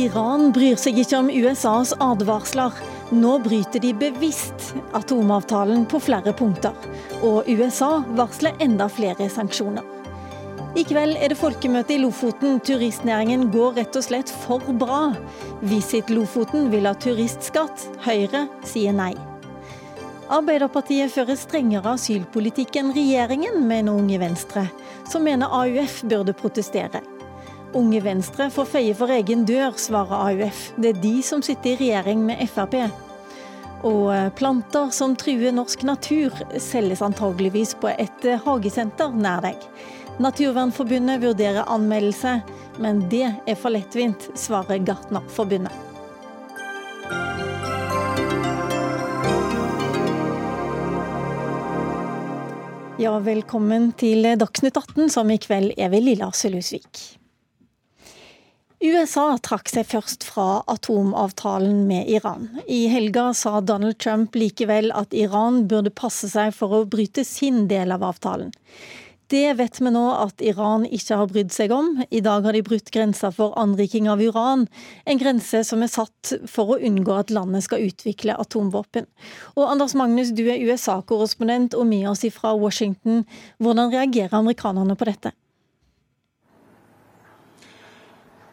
[0.00, 2.72] Iran bryr seg ikke om USAs advarsler.
[3.12, 6.72] Nå bryter de bevisst atomavtalen på flere punkter.
[7.20, 9.84] Og USA varsler enda flere sanksjoner.
[10.78, 12.62] I kveld er det folkemøte i Lofoten.
[12.64, 15.10] Turistnæringen går rett og slett for bra.
[15.68, 17.88] Visit Lofoten vil ha turistskatt.
[18.06, 19.12] Høyre sier nei.
[20.30, 24.68] Arbeiderpartiet fører strengere asylpolitikk enn regjeringen, mener Unge Venstre,
[25.10, 27.02] som mener AUF burde protestere.
[27.72, 30.62] Unge Venstre får feie for egen dør, svarer AUF.
[30.74, 32.74] Det er de som sitter i regjering med Frp.
[33.86, 39.62] Og eh, planter som truer norsk natur, selges antageligvis på et eh, hagesenter nær deg.
[40.20, 42.40] Naturvernforbundet vurderer anmeldelse,
[42.82, 45.86] men det er for lettvint, svarer Gartnerforbundet.
[53.00, 57.19] Ja, velkommen til Dagsnytt 18, som i kveld er ved Lilla Sølhusvik.
[58.80, 62.46] USA trakk seg først fra atomavtalen med Iran.
[62.64, 67.66] I helga sa Donald Trump likevel at Iran burde passe seg for å bryte sin
[67.68, 68.54] del av avtalen.
[69.30, 71.90] Det vet vi nå at Iran ikke har brydd seg om.
[72.08, 74.64] I dag har de brutt grensa for anriking av uran,
[75.04, 79.04] en grense som er satt for å unngå at landet skal utvikle atomvåpen.
[79.60, 83.26] Og Anders Magnus, du er USA-korrespondent og med oss fra Washington.
[83.60, 85.36] Hvordan reagerer amerikanerne på dette?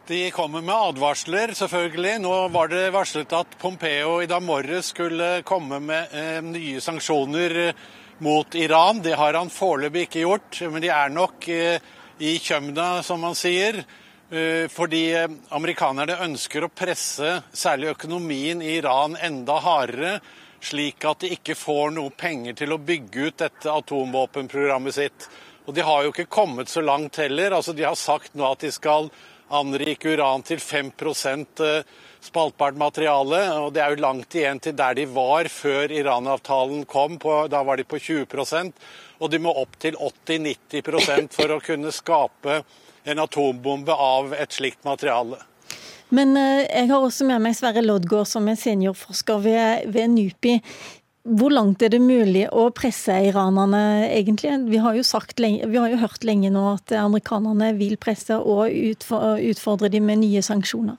[0.08, 2.14] De kommer med advarsler, selvfølgelig.
[2.24, 7.56] Nå var det varslet at Pompeo i dag morges skulle komme med eh, nye sanksjoner
[7.66, 7.82] eh,
[8.24, 9.02] mot Iran.
[9.04, 11.92] Det har han foreløpig ikke gjort, men de er nok eh,
[12.24, 13.82] i kjømda, som man sier.
[14.32, 20.18] Eh, fordi eh, amerikanerne ønsker å presse særlig økonomien i Iran enda hardere,
[20.64, 25.32] slik at de ikke får noe penger til å bygge ut dette atomvåpenprogrammet sitt.
[25.68, 27.60] Og de har jo ikke kommet så langt heller.
[27.60, 29.12] Altså, de har sagt nå at de skal
[29.48, 30.92] anrike uran til 5
[31.64, 31.82] eh,
[32.20, 33.42] spaltbart materiale.
[33.58, 37.18] og Det er jo langt igjen til der de var før Iran-avtalen kom.
[37.18, 38.72] På, da var de på 20%
[39.18, 42.62] og de må opp til 80-90% for å kunne skape
[43.08, 45.40] en atombombe av et slikt materiale.
[46.14, 50.54] Men eh, jeg har også med meg Sverre Loddgaard, som er seniorforsker ved, ved NUPI.
[51.26, 54.52] Hvor langt er det mulig å presse iranerne, egentlig?
[54.70, 55.02] Vi har jo,
[55.42, 60.22] lenge, vi har jo hørt lenge nå at amerikanerne vil presse og utfordre dem med
[60.22, 60.96] nye sanksjoner.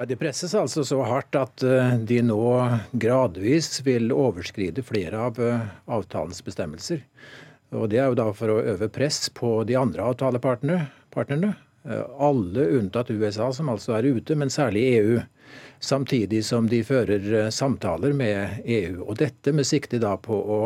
[0.00, 2.40] Ja, De presses altså så hardt at eh, de nå
[2.98, 7.04] gradvis vil overskride flere av eh, avtalens bestemmelser.
[7.76, 11.52] Og Det er jo da for å øve press på de andre avtalepartnerne.
[11.84, 15.20] Eh, alle unntatt USA, som altså er ute, men særlig EU
[15.82, 19.02] samtidig som de fører eh, samtaler med EU.
[19.06, 20.60] Og dette med sikte da på å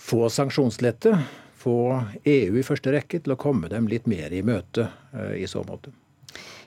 [0.00, 1.18] få sanksjonslette,
[1.60, 1.76] få
[2.24, 5.64] EU i første rekke til å komme dem litt mer i møte eh, i så
[5.66, 5.92] måte.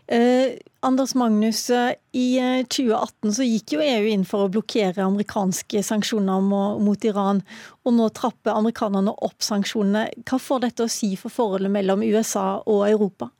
[0.08, 2.36] Eh, Anders Magnus, eh, i
[2.70, 7.40] 2018 så gikk jo EU inn for å blokkere amerikanske sanksjoner mot Iran,
[7.88, 10.10] og nå trapper amerikanerne opp sanksjonene.
[10.28, 13.32] Hva får dette å si for forholdet mellom USA og Europa?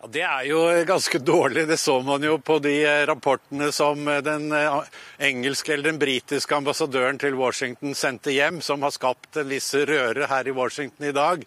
[0.00, 1.66] Ja, Det er jo ganske dårlig.
[1.68, 4.80] Det så man jo på de eh, rapportene som eh, den eh,
[5.18, 10.26] engelske eller den britiske ambassadøren til Washington sendte hjem, som har skapt en viss røre
[10.30, 11.44] her i Washington i dag.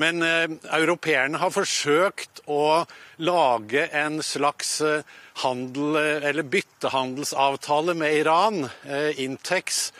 [0.00, 2.86] Men eh, europeerne har forsøkt å
[3.20, 4.78] lage en slags
[5.44, 9.90] handel, eller byttehandelsavtale med Iran, eh, Intex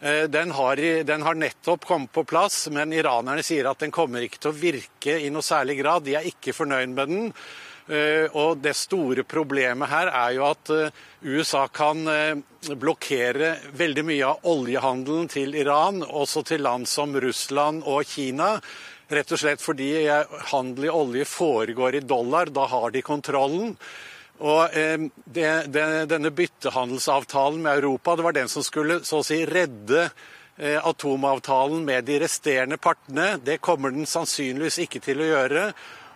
[0.00, 4.40] den har, den har, nettopp kommet på plass, men iranerne sier at den kommer ikke
[4.40, 6.06] til å virke i noe særlig grad.
[6.06, 7.26] De er ikke fornøyd med den.
[7.90, 12.04] Eh, og det store problemet her er jo at eh, USA kan
[12.80, 18.54] blokkere veldig mye av oljehandelen til Iran, også til land som Russland og Kina.
[19.10, 19.90] Rett og slett fordi
[20.52, 22.52] handel i olje foregår i dollar.
[22.54, 23.74] Da har de kontrollen.
[24.40, 29.26] Og eh, det, det, Denne byttehandelsavtalen med Europa det var den som skulle så å
[29.26, 30.06] si redde
[30.56, 33.34] eh, atomavtalen med de resterende partene.
[33.44, 35.66] Det kommer den sannsynligvis ikke til å gjøre.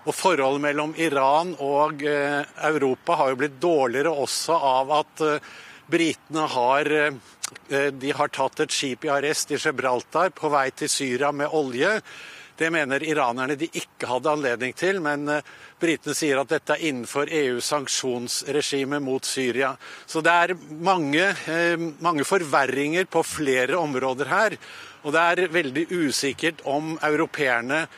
[0.04, 5.54] Og Forholdet mellom Iran og eh, Europa har jo blitt dårligere også av at eh,
[5.88, 10.93] britene har, eh, de har tatt et skip i arrest i Gibraltar på vei til
[10.93, 11.96] Syria med olje.
[12.56, 15.46] Det mener iranerne de ikke hadde anledning til, men eh,
[15.80, 19.72] britene sier at dette er innenfor EUs sanksjonsregime mot Syria.
[20.06, 21.74] Så det er mange, eh,
[22.04, 24.56] mange forverringer på flere områder her.
[25.02, 27.88] Og det er veldig usikkert om europeerne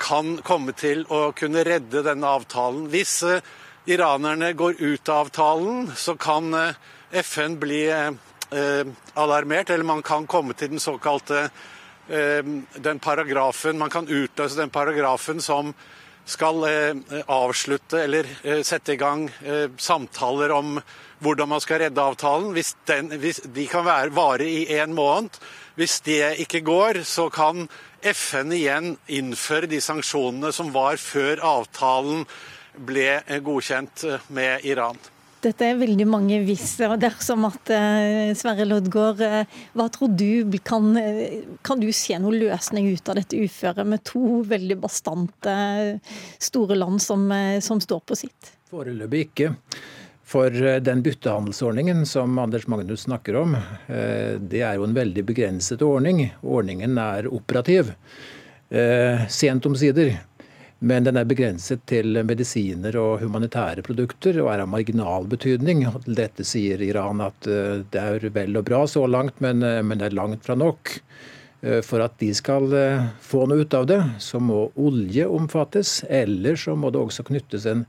[0.00, 2.88] kan komme til å kunne redde denne avtalen.
[2.88, 3.44] Hvis eh,
[3.84, 6.56] iranerne går ut av avtalen, så kan
[7.12, 7.84] FN bli
[9.14, 11.48] alarmert, eller man kan komme til den såkalte
[12.06, 15.74] den paragrafen, Man kan utløse den paragrafen som
[16.26, 16.64] skal
[17.26, 18.26] avslutte eller
[18.66, 19.28] sette i gang
[19.78, 20.80] samtaler om
[21.22, 22.52] hvordan man skal redde avtalen.
[22.54, 25.38] Hvis, den, hvis de kan være, vare i en måned.
[25.76, 27.68] Hvis det ikke går, så kan
[28.02, 32.24] FN igjen innføre de sanksjonene som var før avtalen
[32.76, 34.98] ble godkjent med Iran.
[35.44, 40.56] Dette er veldig mange hvis og dersom at uh, Sverre Loddgaard, uh, hva tror du
[40.64, 45.56] kan, uh, kan du se noen løsning ut av dette uføret med to veldig bastante
[46.42, 47.28] store land som,
[47.60, 48.52] som står på sitt?
[48.72, 49.52] Foreløpig ikke.
[50.26, 50.50] For
[50.82, 53.52] den byttehandelsordningen som Anders Magnus snakker om,
[53.86, 56.24] det er jo en veldig begrenset ordning.
[56.42, 57.92] Ordningen er operativ.
[59.30, 60.16] Sent omsider.
[60.78, 65.86] Men den er begrenset til medisiner og humanitære produkter og er av marginal betydning.
[66.04, 70.02] Dette sier Iran at eh, det er vel og bra så langt, men, eh, men
[70.02, 70.92] det er langt fra nok.
[71.64, 72.68] Eh, for at de skal
[73.24, 76.02] få noe ut av det, så må olje omfattes.
[76.12, 77.86] Eller så må det også knyttes en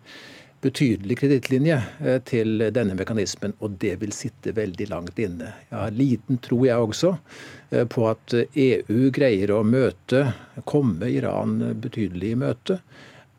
[0.68, 1.82] betydelig kredittlinje
[2.28, 5.54] til denne mekanismen, og det vil sitte veldig langt inne.
[5.72, 7.16] Jeg har liten tro, jeg også,
[7.70, 10.24] Eh, på at EU greier å møte,
[10.68, 12.80] komme Iran betydelig i møte.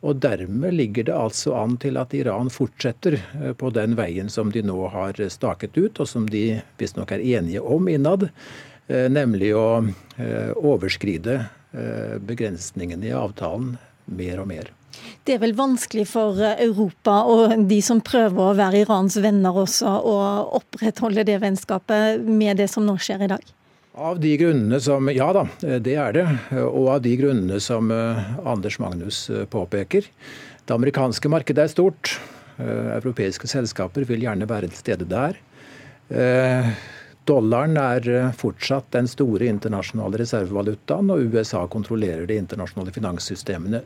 [0.05, 4.53] Og dermed ligger det altså an til at Iran fortsetter eh, på den veien som
[4.53, 8.29] de nå har staket ut, og som de visstnok er enige om innad,
[8.87, 9.69] eh, nemlig å
[10.59, 11.41] overskride
[12.25, 13.75] begrensningene i avtalen
[14.17, 14.71] mer og mer.
[15.27, 19.85] Det er vel vanskelig for Europa og de som prøver å være Irans venner også,
[19.85, 20.17] å
[20.59, 23.55] opprettholde det vennskapet med det som nå skjer i dag?
[23.99, 26.25] Av de grunnene som Ja da, det er det.
[26.61, 30.05] Og av de grunnene som eh, Anders Magnus eh, påpeker.
[30.63, 32.13] Det amerikanske markedet er stort.
[32.61, 35.35] Eh, europeiske selskaper vil gjerne være til stede der.
[37.29, 43.85] Dollaren er fortsatt den store internasjonale reservevalutaen, og USA kontrollerer det internasjonale finanssystemet.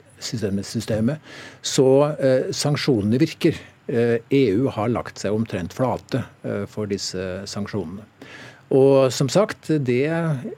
[1.73, 3.59] Så eh, sanksjonene virker.
[3.91, 8.07] Eh, EU har lagt seg omtrent flate eh, for disse sanksjonene.
[8.73, 10.09] Og som sagt, det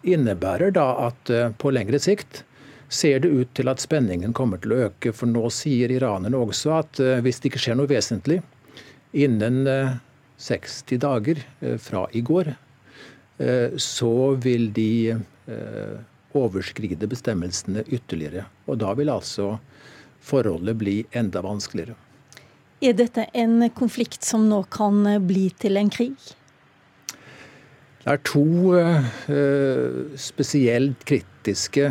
[0.07, 2.43] innebærer da at eh, på lengre sikt
[2.87, 5.11] ser det ut til at spenningen kommer til å øke.
[5.15, 8.39] For nå sier iranerne også at eh, hvis det ikke skjer noe vesentlig
[9.15, 9.65] innen
[10.37, 11.43] 60 eh, dager
[11.81, 12.53] fra i går,
[13.81, 15.17] så vil de
[16.35, 18.45] overskride bestemmelsene ytterligere.
[18.67, 19.57] Og da vil altså
[20.25, 21.95] forholdet bli enda vanskeligere.
[22.83, 26.17] Er dette en konflikt som nå kan bli til en krig?
[28.05, 28.45] Det er to
[30.21, 31.87] spesielt kritiske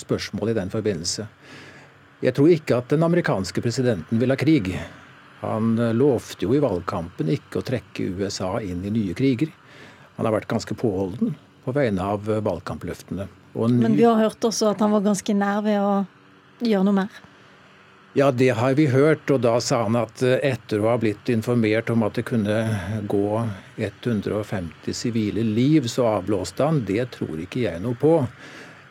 [0.00, 1.28] spørsmål i den forbindelse.
[2.24, 4.72] Jeg tror ikke at den amerikanske presidenten vil ha krig.
[5.44, 9.52] Han lovte jo i valgkampen ikke å trekke USA inn i nye kriger.
[10.18, 13.28] Han har vært ganske påholden på vegne av valgkampløftene.
[13.54, 13.80] Ny...
[13.82, 15.92] Men vi har hørt også at han var ganske nær ved å
[16.66, 17.24] gjøre noe mer?
[18.18, 19.30] Ja, det har vi hørt.
[19.30, 22.56] Og da sa han at eh, etter å ha blitt informert om at det kunne
[23.10, 23.42] gå
[23.76, 26.82] 150 sivile liv, så avblåste han.
[26.88, 28.16] Det tror ikke jeg noe på.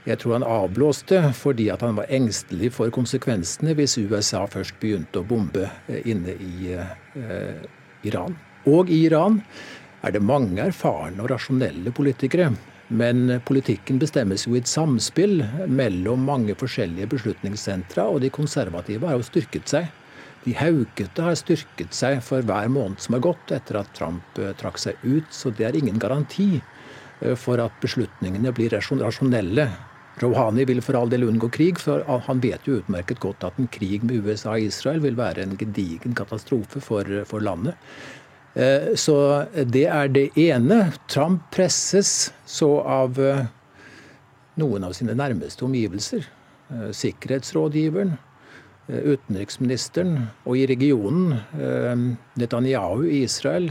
[0.08, 5.20] Jeg tror han avblåste fordi at han var engstelig for konsekvensene hvis USA først begynte
[5.20, 7.66] å bombe eh, inne i eh,
[8.08, 8.38] Iran.
[8.68, 9.42] Og i Iran
[10.06, 12.52] er det mange erfarne og rasjonelle politikere
[12.88, 19.18] men politikken bestemmes jo i et samspill mellom mange forskjellige beslutningssentra, og de konservative har
[19.18, 19.90] jo styrket seg.
[20.46, 24.54] De haukete har styrket seg for hver måned som har gått etter at Trump eh,
[24.56, 29.68] trakk seg ut, så det er ingen garanti eh, for at beslutningene blir rasjonelle.
[30.18, 33.68] Rouhani vil for all del unngå krig, for han vet jo utmerket godt at en
[33.70, 37.76] krig med USA og Israel vil være en gedigen katastrofe for, for landet.
[38.58, 40.92] Eh, så det er det ene.
[41.10, 43.44] Trump presses så av eh,
[44.58, 46.26] noen av sine nærmeste omgivelser.
[46.72, 48.18] Eh, sikkerhetsrådgiveren,
[48.88, 50.14] utenriksministeren
[50.48, 51.34] og i regionen
[52.40, 53.66] Netanyahu i Israel,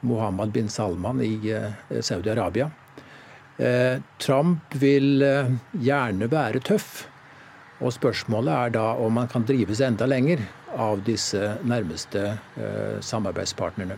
[0.00, 1.34] Mohammed bin Salman i
[2.00, 2.70] Saudi-Arabia.
[4.16, 5.20] Trump vil
[5.76, 7.02] gjerne være tøff.
[7.80, 10.42] Og spørsmålet er da om man kan drives enda lenger
[10.76, 13.96] av disse nærmeste eh, samarbeidspartnerne.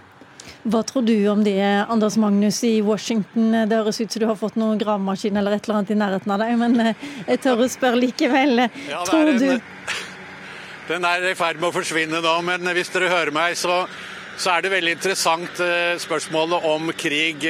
[0.62, 1.58] Hva tror du om det,
[1.90, 3.50] Anders Magnus i Washington?
[3.68, 6.34] Det høres ut som du har fått noen gravemaskin eller et eller annet i nærheten
[6.34, 8.66] av deg, men eh, jeg tør å spørre likevel.
[8.90, 9.48] Ja, tror du
[10.90, 13.84] Den er i ferd med å forsvinne nå, men hvis dere hører meg, så,
[14.36, 17.46] så er det veldig interessant eh, spørsmålet om krig.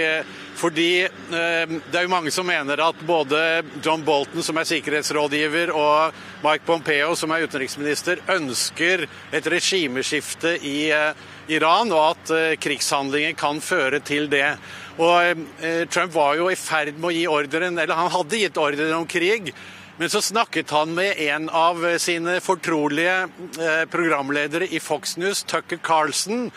[0.63, 3.39] Fordi eh, det er jo mange som mener at både
[3.83, 6.15] John Bolton, som er sikkerhetsrådgiver, og
[6.45, 13.35] Mike Pompeo, som er utenriksminister, ønsker et regimeskifte i eh, Iran, og at eh, krigshandlinger
[13.39, 14.55] kan føre til det.
[15.03, 15.47] Og
[15.89, 19.07] Trump var jo i ferd med å gi ordren, eller han hadde gitt ordren om
[19.09, 19.49] krig
[19.97, 26.51] Men så snakket han med en av sine fortrolige programledere i Fox News, Tucker Carlson,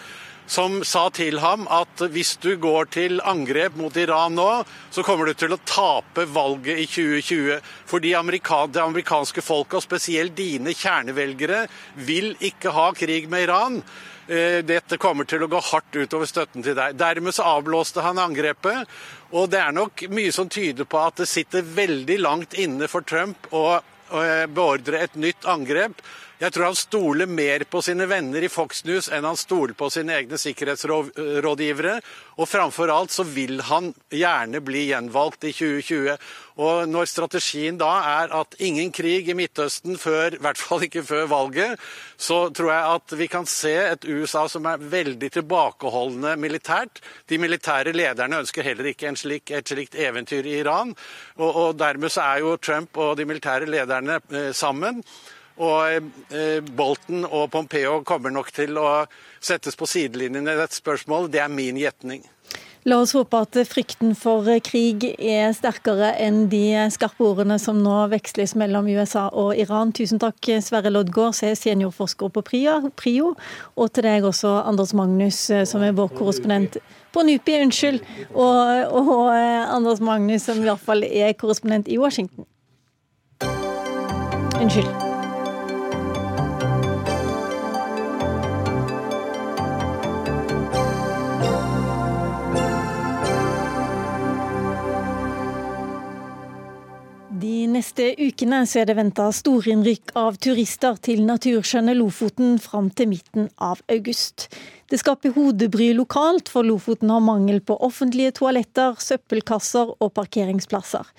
[0.48, 4.50] som sa til ham at hvis du går til angrep mot Iran nå,
[4.94, 7.62] så kommer du til å tape valget i 2020.
[7.90, 13.80] Fordi amerikan det amerikanske folket, og spesielt dine kjernevelgere, vil ikke ha krig med Iran.
[14.28, 16.98] Eh, dette kommer til å gå hardt utover støtten til deg.
[16.98, 18.86] Dermed så avblåste han angrepet.
[19.34, 23.06] Og det er nok mye som tyder på at det sitter veldig langt inne for
[23.06, 25.98] Trump å beordre et nytt angrep.
[26.36, 29.88] Jeg tror han stoler mer på sine venner i Fox News enn han stoler på
[29.94, 31.94] sine egne sikkerhetsrådgivere.
[32.36, 36.18] Og framfor alt så vil han gjerne bli gjenvalgt i 2020.
[36.60, 37.92] Og når strategien da
[38.24, 41.80] er at ingen krig i Midtøsten før, i hvert fall ikke før valget,
[42.20, 47.00] så tror jeg at vi kan se et USA som er veldig tilbakeholdne militært.
[47.32, 50.92] De militære lederne ønsker heller ikke slik, et slikt eventyr i Iran.
[51.40, 55.00] Og, og dermed så er jo Trump og de militære lederne eh, sammen.
[55.56, 59.06] Og eh, Bolten og Pompeo kommer nok til å
[59.40, 61.32] settes på sidelinjen i dette spørsmålet.
[61.32, 62.26] Det er min gjetning.
[62.86, 68.04] La oss håpe at frykten for krig er sterkere enn de skarpe ordene som nå
[68.12, 69.90] veksles mellom USA og Iran.
[69.96, 73.32] Tusen takk, Sverre Loddgaard, seniorforsker på PRIO,
[73.74, 76.78] og til deg også, Anders Magnus, som er vår korrespondent
[77.16, 82.46] på NUPI, unnskyld, og, og Anders Magnus, som i hvert fall er korrespondent i Washington.
[84.62, 85.15] Unnskyld.
[97.76, 103.50] Neste ukene så er det venta storinnrykk av turister til naturskjønne Lofoten fram til midten
[103.60, 104.48] av august.
[104.92, 111.10] Det skaper hodebry lokalt, for Lofoten har mangel på offentlige toaletter, søppelkasser og parkeringsplasser.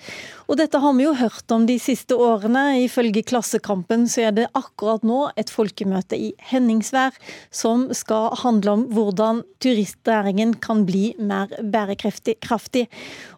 [0.47, 2.79] Og dette har vi jo hørt om de siste årene.
[2.85, 7.15] Ifølge Klassekampen så er det akkurat nå et folkemøte i Henningsvær
[7.51, 12.87] som skal handle om hvordan turistnæringen kan bli mer bærekraftig.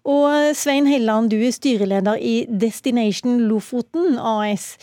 [0.05, 4.75] Og Svein Helland, du er styreleder i Destination Lofoten AS.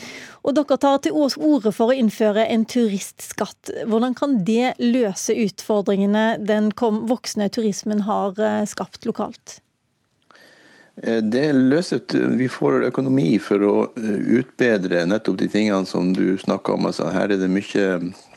[0.42, 3.70] Og dere tar til orde for å innføre en turistskatt.
[3.86, 9.60] Hvordan kan det løse utfordringene den voksne turismen har eh, skapt lokalt?
[11.02, 12.00] Eh, det løser
[12.36, 16.88] Vi får økonomi for å eh, utbedre nettopp de tingene som du snakka om.
[16.90, 17.88] Altså, her er det mye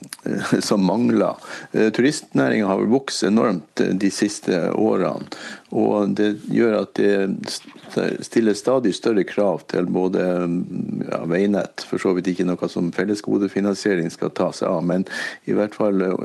[0.69, 1.39] som mangler.
[1.71, 5.27] Turistnæringa har vokst enormt de siste årene.
[5.69, 7.59] Og det gjør at det
[8.21, 10.23] stiller stadig større krav til både
[11.09, 15.05] ja, veinett, for så vidt ikke noe som fellesgodefinansiering skal ta seg av, men
[15.49, 16.15] i hvert fall eh,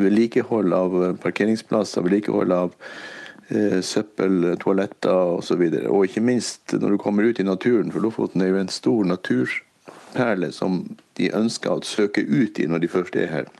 [0.00, 2.84] vedlikehold av parkeringsplasser, vedlikehold av eh,
[3.82, 5.62] søppel, toaletter osv.
[5.66, 8.60] Og, så og ikke minst når du kommer ut i naturen, for Lofoten er jo
[8.60, 10.84] en stor naturperle som
[11.18, 13.50] de ønsker å søke ut i når de først er her.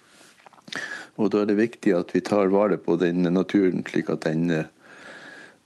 [1.19, 4.51] Og Da er det viktig at vi tar vare på den naturen, slik at den
[4.55, 4.69] eh,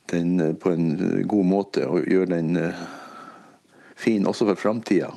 [0.07, 2.85] den eh, på en eh, god måte og gjør den eh,
[3.97, 5.13] fin også for framtida.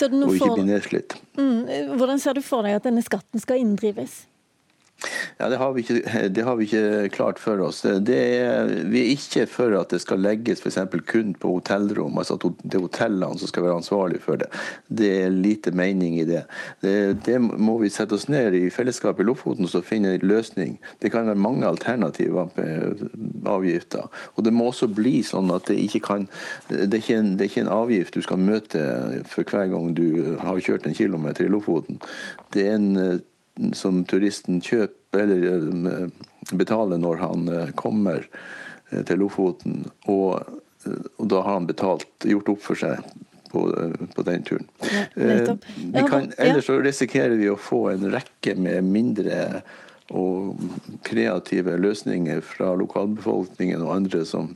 [0.00, 1.16] Og ikke blir nedslitt.
[1.38, 4.24] Mm, hvordan ser du for deg at denne skatten skal inndrives?
[5.38, 7.84] Ja, det har, ikke, det har, vi ikke, klart for oss.
[7.84, 10.78] Er, vi er ikke for at det skal legges f.eks.
[11.08, 12.18] kun på hotellrom.
[12.18, 14.50] altså at Det er hotellene som skal være ansvarlig for det.
[14.88, 16.44] Det er lite mening i det.
[16.82, 17.24] det.
[17.26, 17.38] det.
[17.40, 20.78] må vi sette oss ned i fellesskap i Lofoten og finne en løsning.
[21.00, 22.48] Det kan være mange alternative
[23.46, 24.10] avgifter.
[24.36, 26.28] Og det må også bli sånn at det ikke kan
[26.68, 28.80] Det er ikke en, er ikke en avgift du skal møte
[29.28, 32.00] for hver gang du har kjørt en kilometer i Lofoten.
[32.54, 33.20] Det er en
[33.76, 36.06] som turisten kjøper eller eh,
[36.52, 38.26] betaler når han eh, kommer
[38.90, 39.84] eh, til Lofoten.
[40.10, 40.40] Og,
[41.16, 43.02] og da har han betalt, gjort opp for seg
[43.50, 43.66] på,
[44.14, 44.68] på den turen.
[45.18, 49.62] Ja, kan, ellers så risikerer vi å få en rekke med mindre
[50.10, 50.58] og
[51.06, 54.54] kreative løsninger fra lokalbefolkningen og andre som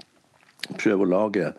[0.80, 1.50] prøver å lage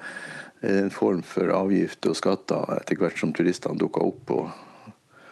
[0.66, 4.32] en form for avgift og skatter etter hvert som turistene dukker opp.
[4.34, 4.65] og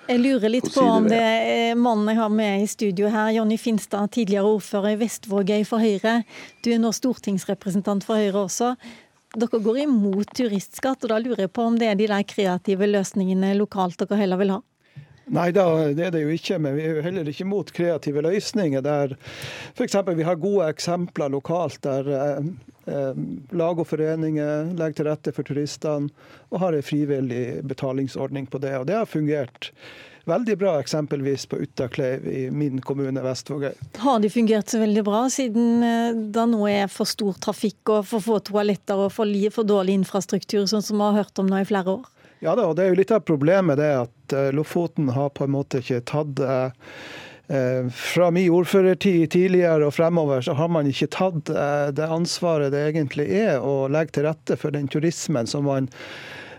[0.07, 3.57] jeg lurer litt på om det er mannen jeg har med i studio her, Jonny
[3.62, 6.19] Finstad, tidligere ordfører i Vestvågøy for Høyre.
[6.65, 8.74] Du er nå stortingsrepresentant for Høyre også.
[9.33, 12.89] Dere går imot turistskatt, og da lurer jeg på om det er de der kreative
[12.89, 14.60] løsningene lokalt dere heller vil ha?
[15.33, 18.22] Nei, da, det er det jo ikke, men vi er jo heller ikke mot kreative
[18.25, 18.83] løsninger.
[18.83, 19.15] der
[19.74, 19.95] F.eks.
[20.15, 22.50] vi har gode eksempler lokalt der eh,
[22.86, 26.10] lag og foreninger legger til rette for turistene
[26.52, 28.74] og har en frivillig betalingsordning på det.
[28.80, 29.72] Og det har fungert
[30.30, 33.74] veldig bra, eksempelvis på Uttakleiv i min kommune Vestvågøy.
[34.04, 38.08] Har de fungert så veldig bra, siden eh, det nå er for stor trafikk og
[38.10, 41.60] for få toaletter og for, for dårlig infrastruktur, sånn som vi har hørt om nå
[41.63, 42.08] i flere år?
[42.44, 45.54] Ja da, og det er jo litt av problemet det at Lofoten har på en
[45.54, 46.42] måte ikke tatt
[47.93, 51.50] fra min ordførertid tidligere og fremover, så har man ikke tatt
[51.91, 55.89] det ansvaret det egentlig er å legge til rette for den turismen som man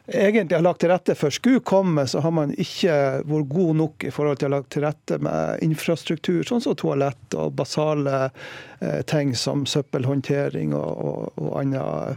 [0.07, 4.05] egentlig har lagt til rette for skulle komme, så har man ikke vært god nok
[4.05, 8.29] i forhold til å lage til rette med infrastruktur, sånn som toalett og basale
[8.81, 12.17] eh, ting som søppelhåndtering og, og, og andre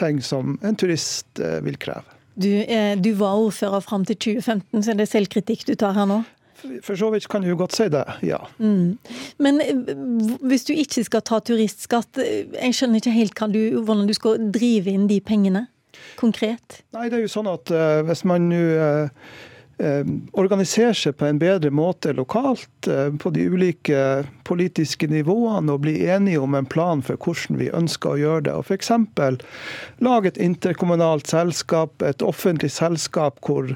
[0.00, 2.04] ting som en turist eh, vil kreve.
[2.34, 6.08] Du, eh, du var ordfører fram til 2015, så er det selvkritikk du tar her
[6.08, 6.22] nå?
[6.86, 8.38] For så vidt kan du godt si det, ja.
[8.62, 8.98] Mm.
[9.42, 9.60] Men
[10.40, 14.92] hvis du ikke skal ta turistskatt, jeg skjønner ikke helt du, hvordan du skal drive
[14.92, 15.66] inn de pengene?
[16.16, 16.82] konkret?
[16.90, 19.40] Nei, det er jo sånn at uh, Hvis man nå uh,
[20.38, 22.86] organiserer seg på en bedre måte lokalt
[23.18, 24.02] på de ulike
[24.46, 28.54] politiske nivåene og blir enige om en plan for hvordan vi ønsker å gjøre det.
[28.60, 28.92] Og F.eks.
[30.06, 33.72] lage et interkommunalt selskap, et offentlig selskap hvor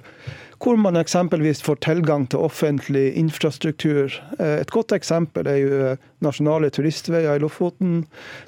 [0.67, 4.11] hvor man eksempelvis får tilgang til offentlig infrastruktur.
[4.41, 8.01] Eh, et godt eksempel er jo eh, nasjonale turistveier i Lofoten,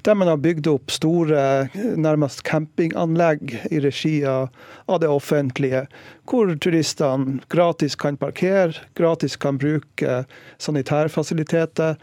[0.02, 4.50] der man har bygd opp store, eh, nærmest campinganlegg i regi av
[4.98, 5.84] det offentlige,
[6.26, 10.24] hvor turistene gratis kan parkere, gratis kan bruke
[10.58, 11.94] sanitærfasiliteter.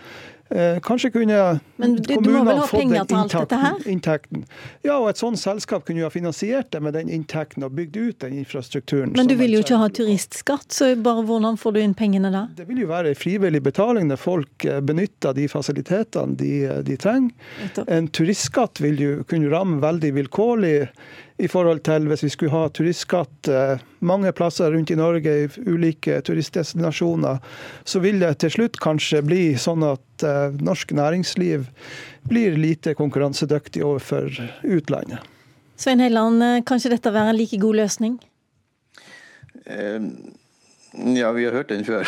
[0.49, 3.79] Eh, kanskje kunne Men du, du må vel ha penger til alt dette her?
[3.89, 4.43] Inntekten.
[4.85, 7.97] Ja, og et sånt selskap kunne jo ha finansiert det med den inntekten og bygd
[7.97, 9.15] ut den infrastrukturen.
[9.17, 12.45] Men du vil jo ikke ha turistskatt, så bare hvordan får du inn pengene da?
[12.53, 16.99] Det vil jo være frivillig betaling når folk eh, benytter de fasilitetene de, eh, de
[17.01, 17.33] trenger.
[17.89, 20.75] En turistskatt vil jo kunne ramme veldig vilkårlig
[21.37, 25.49] i forhold til hvis vi skulle ha turistskatt eh, mange plasser rundt i Norge, i
[25.67, 27.41] ulike turistdestinasjoner,
[27.83, 31.67] så vil det til slutt kanskje bli sånn at eh, norsk næringsliv
[32.29, 34.31] blir lite konkurransedyktig overfor
[34.63, 35.19] utlandet.
[35.75, 38.17] Svein Heiland, eh, kan ikke dette være en like god løsning?
[39.65, 40.09] Um
[40.95, 42.07] ja, vi har hørt den før.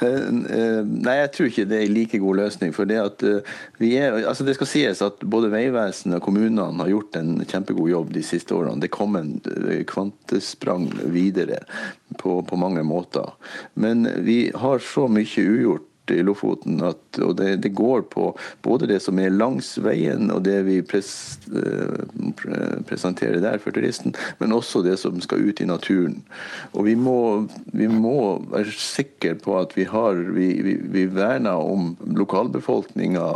[1.06, 2.74] Nei, jeg tror ikke det er en like god løsning.
[2.74, 6.68] for Det at eh, vi er, altså det skal sies at både Vegvesenet og kommunene
[6.78, 8.80] har gjort en kjempegod jobb de siste årene.
[8.82, 9.34] Det kom en
[9.68, 11.62] eh, kvantesprang videre
[12.18, 13.34] på, på mange måter.
[13.74, 16.80] Men vi har så mye ugjort i Lofoten.
[16.84, 18.30] At, og det, det, går på
[18.64, 21.12] både det som er langs veien og det vi pres,
[21.54, 26.22] eh, presenterer der for turisten, men også det som skal ut i naturen.
[26.72, 31.62] Og vi må, vi må være sikre på at vi har vi, vi, vi verner
[31.62, 33.28] om lokalbefolkninga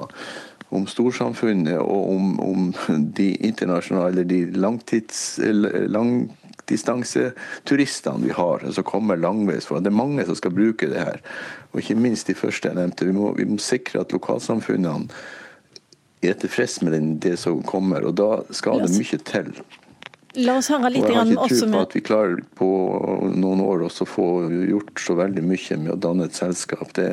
[0.74, 2.70] om storsamfunnet og om, om
[3.16, 5.38] de internasjonale, de langtids,
[5.87, 6.26] lang,
[6.66, 9.81] langdistanseturistene vi har, som kommer langveis fra.
[9.81, 11.20] Det er mange som skal bruke det her.
[11.72, 13.07] Og ikke minst de første jeg nevnte.
[13.07, 15.09] Vi må, vi må sikre at lokalsamfunnene
[16.22, 19.52] er tilfreds med det som kommer, og da skal det mye til.
[20.37, 22.68] La oss høre litt og Jeg har ikke tro på at vi klarer på
[23.37, 26.92] noen år også få gjort så veldig mye med å danne et selskap.
[26.92, 27.09] Det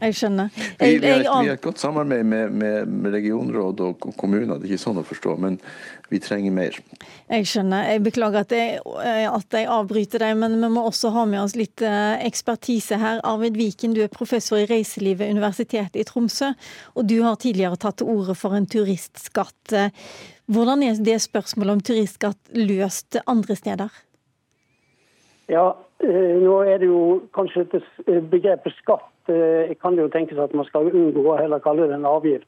[0.00, 0.50] jeg skjønner.
[0.56, 4.68] Jeg, vi, har, vi, har, et godt samarbeid med, med, med, regionråd og kommuner, det
[4.68, 5.58] er ikke sånn å forstå, men
[6.12, 6.76] vi trenger mer.
[7.32, 7.88] Jeg skjønner.
[7.90, 8.80] Jeg beklager at jeg,
[9.30, 13.22] at jeg avbryter deg, men vi må også ha med oss litt eh, ekspertise her.
[13.26, 16.52] Arvid Viken, du er professor i reiseliv ved Universitetet i Tromsø,
[16.94, 19.76] og du har tidligere tatt til orde for en turistskatt.
[20.46, 24.02] Hvordan er det spørsmålet om turistskatt løst andre steder?
[25.48, 30.38] Ja, eh, nå er det jo kanskje dette begrepet skatt Jeg kan det jo tenkes
[30.38, 32.46] at man skal unngå å heller kalle det en avgift.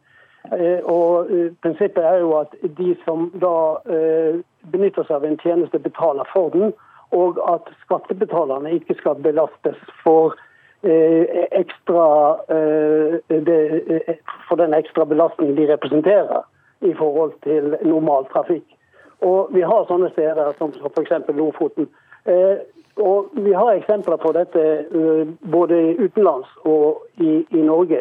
[0.54, 3.54] Eh, og eh, Prinsippet er jo at de som da
[4.70, 6.74] benytter seg av en tjeneste, betaler for den.
[7.14, 10.36] Og at skattebetalerne ikke skal belastes for,
[10.84, 12.08] ekstra,
[14.46, 16.44] for den ekstra belastningen de representerer
[16.84, 18.66] i forhold til normal trafikk.
[19.24, 21.16] Og Vi har sånne steder som f.eks.
[21.32, 21.88] Lofoten.
[22.98, 28.00] Og Vi har eksempler på dette eh, både utenlands og i, i Norge.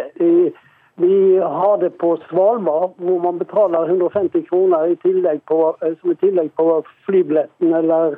[0.98, 6.12] Vi har det på Svalbard, hvor man betaler 150 kroner i tillegg på, eh, som
[6.12, 8.18] i tillegg på flybilletten eller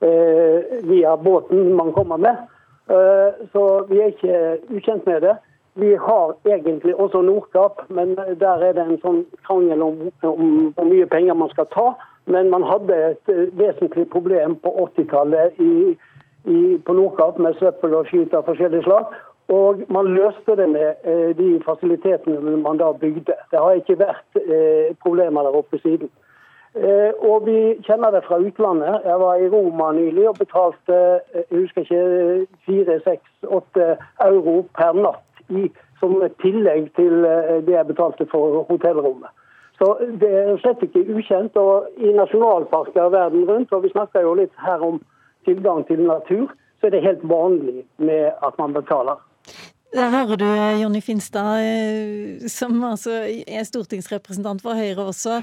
[0.00, 2.36] eh, via båten man kommer med.
[2.86, 5.34] Eh, så vi er ikke ukjent med det.
[5.74, 10.86] Vi har egentlig også Nordkapp, men der er det en sånn krangel om, om hvor
[10.86, 11.86] mye penger man skal ta.
[12.30, 15.96] Men man hadde et vesentlig problem på 80-tallet i
[16.44, 19.14] i, på Nordkapp med søppel og skyt av forskjellig slag.
[19.52, 23.34] Og man løste det med eh, de fasilitetene man da bygde.
[23.50, 26.10] Det har ikke vært eh, problemer der oppe siden.
[26.74, 29.02] Eh, og vi kjenner det fra utlandet.
[29.04, 30.98] Jeg var i Roma nylig og betalte
[31.34, 33.92] eh, jeg husker ikke, fire, seks, åtte
[34.24, 35.68] euro per natt i,
[36.00, 39.28] som tillegg til eh, det jeg betalte for hotellrommet.
[39.82, 41.56] Så Det er slett ikke ukjent.
[41.56, 45.00] og I nasjonalparker verden rundt, og vi snakker jo litt her om
[45.44, 49.18] tilgang til natur, så er det helt vanlig med at man betaler.
[49.92, 50.46] Der hører du
[50.80, 55.42] Jonny Finstad, eh, som altså er stortingsrepresentant for Høyre også.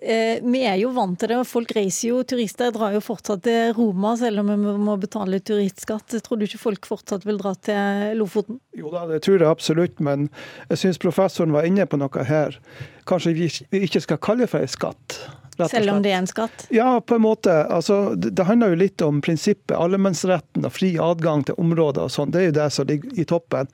[0.00, 2.22] Eh, vi er jo vant til det, og folk reiser jo.
[2.24, 6.16] Turister drar jo fortsatt til Roma, selv om vi må betale turistskatt.
[6.24, 8.62] Tror du ikke folk fortsatt vil dra til Lofoten?
[8.72, 10.30] Jo da, det tror jeg absolutt, men
[10.70, 12.56] jeg syns professoren var inne på noe her.
[13.04, 13.50] Kanskje vi
[13.84, 15.20] ikke skal kalle det for en skatt.
[15.68, 16.66] Selv om det er en skatt?
[16.72, 17.52] Ja, på en måte.
[17.68, 19.76] Altså, det, handler jo litt om prinsippet.
[19.76, 22.32] Allemannsretten og fri adgang til områder og sånn.
[22.32, 23.70] Det er jo det som ligger i toppen.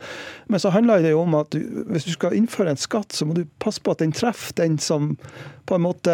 [0.51, 1.61] Men så handler det jo om at du,
[1.93, 4.81] hvis du skal innføre en skatt, så må du passe på at den treffer den
[4.83, 5.15] som
[5.67, 6.13] på en måte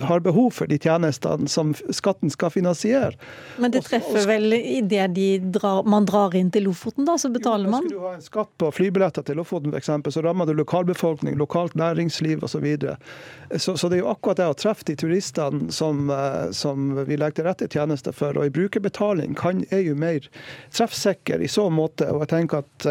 [0.00, 3.14] har behov for de tjenestene som skatten skal finansiere.
[3.58, 5.14] Men det treffer og, og, vel idet
[5.54, 7.88] drar, man drar inn til Lofoten, da, så betaler man?
[7.88, 11.74] Skal du ha en skatt på flybilletter til Lofoten f.eks., så rammer du lokalbefolkning, lokalt
[11.78, 12.54] næringsliv osv.
[12.54, 12.96] Så, videre.
[13.56, 17.16] så Så det er jo akkurat det å treffe de turistene som, eh, som vi
[17.18, 18.36] legger til rette tjenester for.
[18.38, 20.28] Og en brukerbetaling kan, er jo mer
[20.70, 22.06] treffsikker i så måte.
[22.12, 22.86] Og jeg tenker at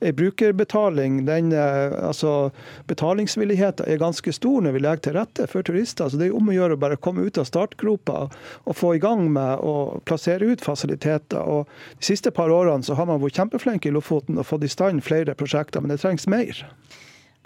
[0.00, 2.50] en brukerbetaling, den, uh, altså
[2.86, 6.08] betalingsvilligheten er ganske stor når vi legger til rette rette for turister.
[6.08, 8.28] Så det er om å gjøre å bare komme ut av startgropa
[8.64, 11.42] og få i gang med å plassere ut fasiliteter.
[11.42, 14.72] Og de siste par årene så har man vært kjempeflinke i Lofoten og fått i
[14.72, 16.66] stand flere prosjekter, men det trengs mer.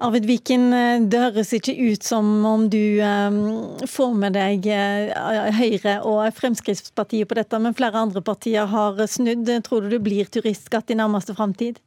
[0.03, 0.73] Arvid Viken,
[1.13, 7.29] det høres ikke ut som om du um, får med deg uh, Høyre og Fremskrittspartiet
[7.31, 9.47] på dette, men flere andre partier har snudd.
[9.63, 11.79] Tror du det blir turistskatt i nærmeste framtid?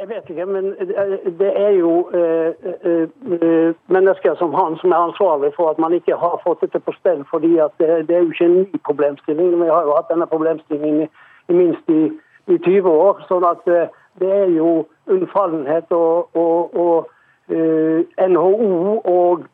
[0.00, 0.64] Jeg vet ikke, men
[1.38, 2.50] det er jo eh,
[2.88, 6.92] eh, mennesker som han som er ansvarlig for at man ikke har fått dette på
[7.00, 7.24] stell.
[7.30, 9.62] fordi det, det er jo ikke en ny problemstilling.
[9.62, 11.08] Vi har jo hatt denne problemstillingen i,
[11.48, 12.12] i minst i,
[12.46, 13.24] i, 20 år.
[13.28, 13.64] sånn at
[14.20, 19.48] det er jo unnfallenhet og, og, og eh, NHO og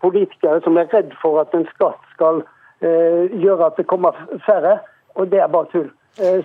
[0.00, 2.42] politikere som er redd for at en skatt skal
[2.80, 4.78] gjøre at det kommer færre.
[5.14, 5.92] Og det er bare tull.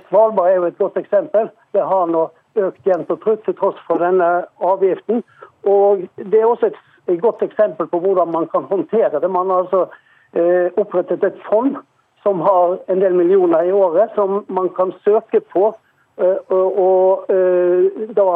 [0.09, 1.49] Svalbard er jo et godt eksempel.
[1.73, 5.23] Det har nå økt jevnt og trutt til tross for denne avgiften.
[5.63, 6.79] Og Det er også et,
[7.21, 9.29] godt eksempel på hvordan man kan håndtere det.
[9.31, 9.87] Man har altså
[10.33, 11.75] eh, opprettet et fond
[12.23, 15.75] som har en del millioner i året, som man kan søke på.
[16.17, 18.27] Eh, og, og eh, da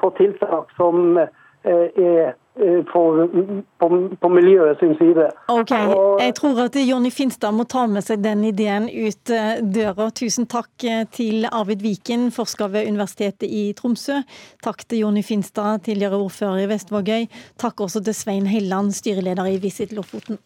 [0.00, 1.18] få tiltak som
[1.64, 3.28] er Eh, for,
[3.78, 3.86] på,
[4.20, 5.30] på, miljøet sin side.
[5.48, 5.70] Ok,
[6.20, 10.10] Jeg tror at Jonny Finstad må ta med seg den ideen ut eh, døra.
[10.12, 14.20] Tusen takk eh, til Arvid Viken, forsker ved Universitetet i Tromsø.
[14.60, 17.24] Takk til Jonny Finstad, tidligere ordfører i Vestvågøy.
[17.56, 20.36] Takk også til Svein Helland, styreleder i Visit Lofoten.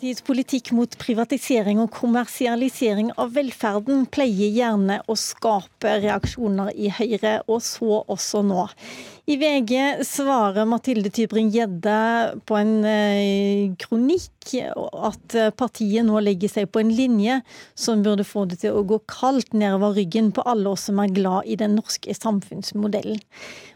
[0.00, 7.34] Partiets politikk mot privatisering og kommersialisering av velferden pleier gjerne å skape reaksjoner i Høyre,
[7.44, 8.64] og så også nå.
[9.28, 11.96] I VG svarer Mathilde Tybring-Gjedde
[12.48, 17.40] på en eh, kronikk at partiet nå legger seg på en linje
[17.78, 21.12] som burde få det til å gå kaldt nedover ryggen på alle oss som er
[21.14, 23.20] glad i den norske samfunnsmodellen.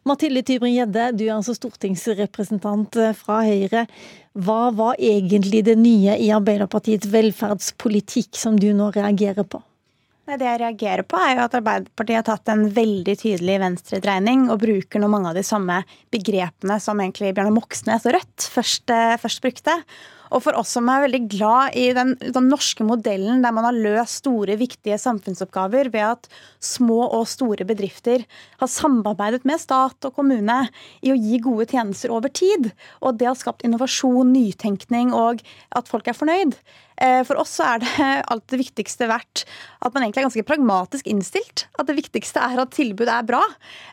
[0.09, 3.85] Mathilde Tybring-Gjedde, du er altså stortingsrepresentant fra Høyre.
[4.35, 9.62] Hva var egentlig det nye i Arbeiderpartiets velferdspolitikk som du nå reagerer på?
[10.25, 14.63] Det jeg reagerer på, er jo at Arbeiderpartiet har tatt en veldig tydelig venstredreining og
[14.63, 15.83] bruker nå mange av de samme
[16.15, 19.75] begrepene som egentlig Bjørnar Moxnes og Rødt først, eh, først brukte.
[20.35, 23.77] Og for oss som er veldig glad i den, den, norske modellen der man har
[23.77, 26.29] løst store, viktige samfunnsoppgaver ved at
[26.65, 28.25] små og store bedrifter
[28.63, 30.63] har samarbeidet med stat og kommune
[31.05, 32.73] i å gi gode tjenester over tid,
[33.05, 35.45] og det har skapt innovasjon, nytenkning og
[35.77, 36.57] at folk er fornøyd,
[37.26, 39.44] for oss så er det alt det viktigste verdt
[39.85, 41.66] at man egentlig er ganske pragmatisk innstilt.
[41.78, 43.42] At det viktigste er at tilbudet er bra.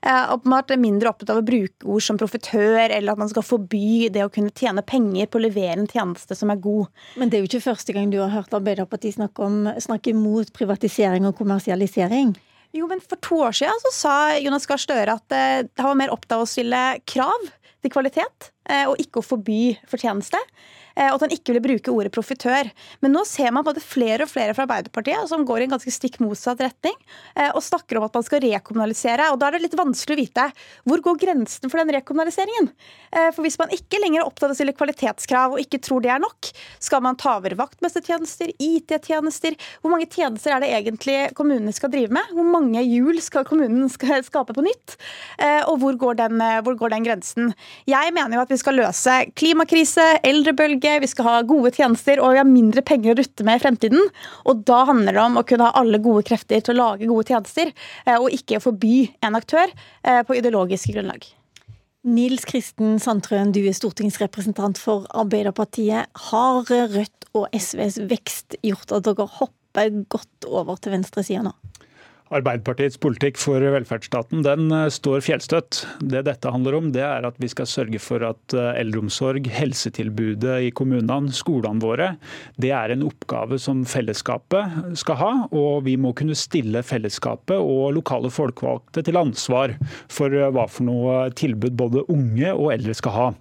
[0.02, 3.32] Eh, og man er mindre opptatt av å bruke ord som profitør, eller at man
[3.32, 6.88] skal forby det å kunne tjene penger på å levere en tjeneste som er god.
[7.20, 10.52] Men det er jo ikke første gang du har hørt Arbeiderpartiet snakke, om, snakke mot
[10.56, 12.36] privatisering og kommersialisering.
[12.72, 16.00] Jo, men For to år siden så sa Jonas Gahr Støre at eh, han var
[16.00, 17.50] mer opptatt av å stille krav
[17.82, 18.52] til kvalitet,
[18.86, 20.38] og ikke å forby fortjeneste.
[20.96, 22.70] Eh, og at han ikke ville bruke ordet profitør.
[23.04, 25.94] Men nå ser man både flere og flere fra Arbeiderpartiet som går i en ganske
[25.94, 26.96] stikk motsatt retning,
[27.36, 29.32] eh, og snakker om at man skal rekommunalisere.
[29.32, 30.48] Og da er det litt vanskelig å vite
[30.88, 32.72] hvor går grensen for den rekommunaliseringen.
[33.12, 36.04] Eh, for hvis man ikke lenger er opptatt av å stille kvalitetskrav og ikke tror
[36.04, 36.52] det er nok,
[36.82, 39.58] skal man ta over vaktmestertjenester, IT-tjenester?
[39.82, 42.36] Hvor mange tjenester er det egentlig kommunene skal drive med?
[42.36, 43.90] Hvor mange hjul skal kommunen
[44.32, 44.98] skape på nytt?
[45.70, 47.52] Og hvor går den, hvor går den grensen?
[47.90, 52.20] Jeg mener jo at vi skal løse klimakrise, eldrebølge, Norge, vi skal ha gode tjenester
[52.22, 54.08] og vi har mindre penger å rutte med i fremtiden.
[54.50, 57.28] Og da handler det om å kunne ha alle gode krefter til å lage gode
[57.30, 57.70] tjenester,
[58.08, 61.28] eh, og ikke forby en aktør eh, på ideologiske grunnlag.
[62.02, 66.10] Nils Kristen Sandtrøen, du er stortingsrepresentant for Arbeiderpartiet.
[66.32, 71.54] Har Rødt og SVs vekst gjort at dere hopper godt over til venstresida nå?
[72.32, 75.82] Arbeiderpartiets politikk for velferdsstaten den eh, står fjellstøtt.
[76.00, 80.62] Det dette handler om, det er at vi skal sørge for at eh, eldreomsorg, helsetilbudet
[80.64, 82.14] i kommunene, skolene våre,
[82.56, 85.32] det er en oppgave som fellesskapet skal ha.
[85.52, 89.76] Og vi må kunne stille fellesskapet og lokale folkevalgte til ansvar
[90.08, 93.32] for eh, hva for noe tilbud både unge og eldre skal ha.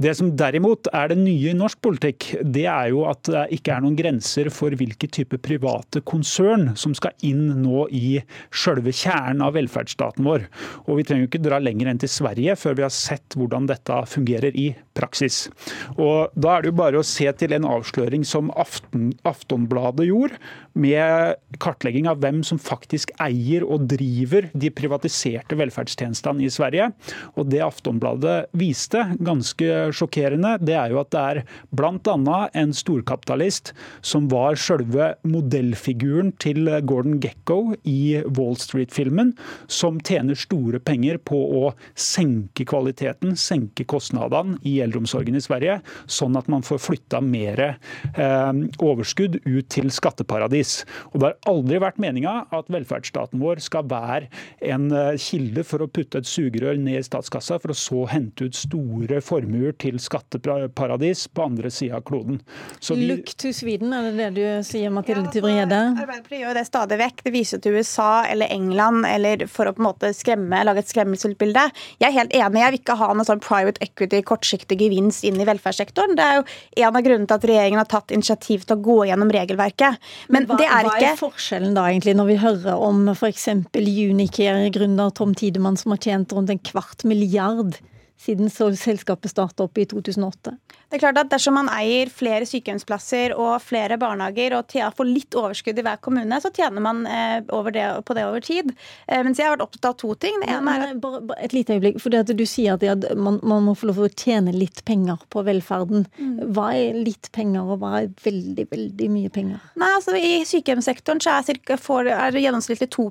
[0.00, 3.76] Det som derimot er det nye i norsk politikk, det er jo at det ikke
[3.76, 8.13] er noen grenser for hvilke type private konsern som skal inn nå i
[8.54, 10.46] selve kjernen av velferdsstaten vår.
[10.86, 13.68] Og Vi trenger jo ikke dra lenger enn til Sverige før vi har sett hvordan
[13.70, 15.48] dette fungerer i praksis.
[15.96, 20.38] Og Da er det jo bare å se til en avsløring som Aften, Aftonbladet gjorde,
[20.74, 26.90] med kartlegging av hvem som faktisk eier og driver de privatiserte velferdstjenestene i Sverige.
[27.38, 32.38] Og Det Aftonbladet viste, ganske sjokkerende, det er jo at det er bl.a.
[32.54, 33.72] en storkapitalist
[34.02, 38.03] som var selve modellfiguren til Gordon Gekko i
[38.36, 39.32] Wall Street-filmen,
[39.70, 46.38] som tjener store penger på å senke kvaliteten, senke kostnadene i eldreomsorgen i Sverige, sånn
[46.38, 50.82] at man får flytta mer eh, overskudd ut til skatteparadis.
[51.12, 54.30] Og Det har aldri vært meninga at velferdsstaten vår skal være
[54.64, 58.48] en eh, kilde for å putte et sugerør ned i statskassa, for å så hente
[58.48, 62.40] ut store formuer til skatteparadis på andre sida av kloden.
[62.84, 63.06] Vi...
[63.08, 65.80] Look to Sweden, er det det du sier, Mathilde ja, Tybring-Gjedde?
[66.04, 67.22] Arbeiderpartiet gjør det stadig vekk.
[67.24, 70.90] Det viser til USA eller England, eller for å på en måte skremme, lage et
[70.90, 71.66] skremmelsesbilde.
[72.02, 75.40] Jeg er helt enig, jeg vil ikke ha noe sånn private equity, kortsiktig gevinst inn
[75.40, 76.16] i velferdssektoren.
[76.18, 76.44] Det er jo
[76.86, 79.98] en av grunnene til at regjeringen har tatt initiativ til å gå gjennom regelverket.
[80.28, 83.08] Men, Men hva, det er ikke Hva er forskjellen da egentlig, når vi hører om
[83.14, 83.48] f.eks.
[83.74, 87.78] Unicare-gründer Tom Tidemann som har tjent rundt en kvart milliard
[88.24, 90.54] siden selskapet starta opp i 2008?
[90.94, 95.34] Det er klart at Dersom man eier flere sykehjemsplasser og flere barnehager og får litt
[95.34, 97.40] overskudd i hver kommune, så tjener man eh,
[97.74, 98.70] det, på det over tid.
[99.08, 100.38] Eh, mens jeg har vært opptatt av to ting.
[100.38, 101.98] Det ene er bare, et lite øyeblikk.
[101.98, 105.42] for Du sier at man, man, må få lov til å tjene litt penger på
[105.42, 106.06] velferden.
[106.14, 106.54] Mm.
[106.54, 109.66] Hva er litt penger, og hva er veldig veldig mye penger?
[109.74, 113.08] Nei, altså I sykehjemssektoren så er, cirka, får, er det gjennomsnittlig 2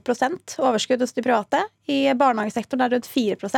[0.64, 1.66] overskudd hos de private.
[1.92, 3.52] I barnehagesektoren er det rundt 4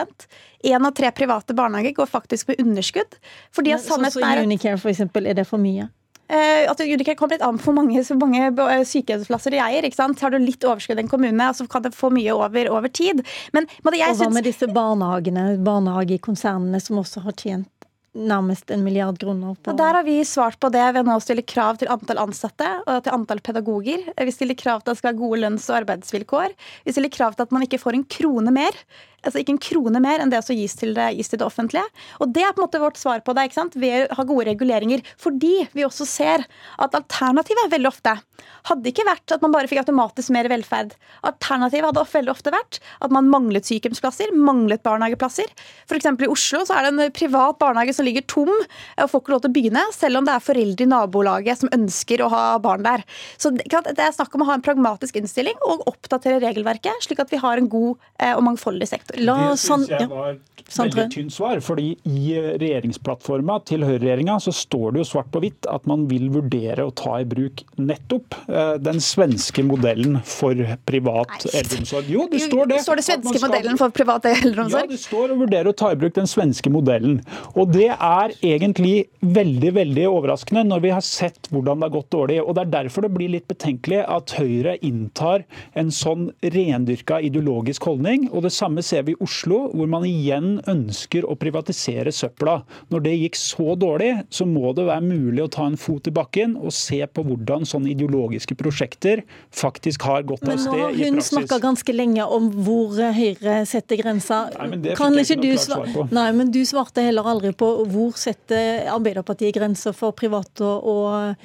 [0.65, 3.19] Én av tre private barnehager går faktisk med underskudd.
[3.53, 5.89] fordi at sannheten så Unicare for eksempel, er det for mye?
[6.25, 9.86] Uh, altså, Unicare kommer litt an på hvor mange, mange eh, sykehjemsplasser de eier.
[9.86, 10.23] ikke sant?
[10.25, 13.21] Har du litt overskudd i en kommune, så kan det få mye over, over tid.
[13.54, 17.69] Men, og hva med disse barnehagene, barnehagekonsernene som også har tjent
[18.15, 21.23] nærmest en milliard kroner på og Der har vi svart på det ved nå å
[21.23, 24.06] stille krav til antall ansatte og til antall pedagoger.
[24.15, 26.56] Vi stiller krav til at det skal være gode lønns- og arbeidsvilkår.
[26.88, 28.80] Vi stiller krav til at man ikke får en krone mer
[29.25, 31.85] altså ikke en krone mer enn det som gis til det, gis til det offentlige.
[32.23, 33.47] Og Det er på en måte vårt svar på det.
[33.49, 33.75] ikke sant?
[33.75, 35.03] Ved å ha gode reguleringer.
[35.17, 36.45] Fordi vi også ser
[36.79, 38.17] at alternativet veldig ofte
[38.65, 40.95] hadde ikke vært at man bare fikk automatisk mer velferd.
[41.27, 45.51] Alternativet hadde veldig ofte vært at man manglet sykehjemsplasser, manglet barnehageplasser.
[45.85, 46.09] F.eks.
[46.09, 49.43] i Oslo så er det en privat barnehage som ligger tom og får ikke lov
[49.43, 52.85] til å begynne, selv om det er foreldre i nabolaget som ønsker å ha barn
[52.85, 53.05] der.
[53.38, 57.33] Så det er snakk om å ha en pragmatisk innstilling og oppdatere regelverket, slik at
[57.33, 59.14] vi har en god eh, og mangfoldig sektor.
[59.21, 61.60] La, det syns jeg var et veldig tynt svar.
[61.63, 66.28] fordi I regjeringsplattforma til høyreregjeringa så står det jo svart på hvitt at man vil
[66.34, 70.58] vurdere å ta i bruk nettopp eh, den svenske modellen for
[70.89, 72.10] privat eldreomsorg.
[72.12, 72.82] Jo, det står det.
[72.86, 73.49] Står det svenske skal...
[73.51, 74.89] modellen for privat eldreomsorg?
[74.89, 77.21] Ja, det står å vurdere å ta i bruk den svenske modellen.
[77.54, 82.12] Og det er egentlig veldig, veldig overraskende når vi har sett hvordan det har gått
[82.15, 82.41] dårlig.
[82.41, 85.45] Og det er derfor det blir litt betenkelig at Høyre inntar
[85.78, 88.28] en sånn rendyrka ideologisk holdning.
[88.34, 92.60] Og det samme ser vi i Oslo, hvor man igjen ønsker å privatisere søpla.
[92.94, 96.13] Når det gikk så dårlig, så må det være mulig å ta en fot i
[96.15, 99.24] bakken og se på hvordan sånne ideologiske prosjekter
[99.56, 100.72] faktisk har gått av sted i praksis.
[100.72, 104.41] Men nå har hun snakka ganske lenge om hvor Høyre setter grensa.
[104.56, 107.70] Nei, men det kan ikke, ikke du svare Nei, men du svarte heller aldri på
[107.91, 111.36] hvor setter Arbeiderpartiet grenser for privat og,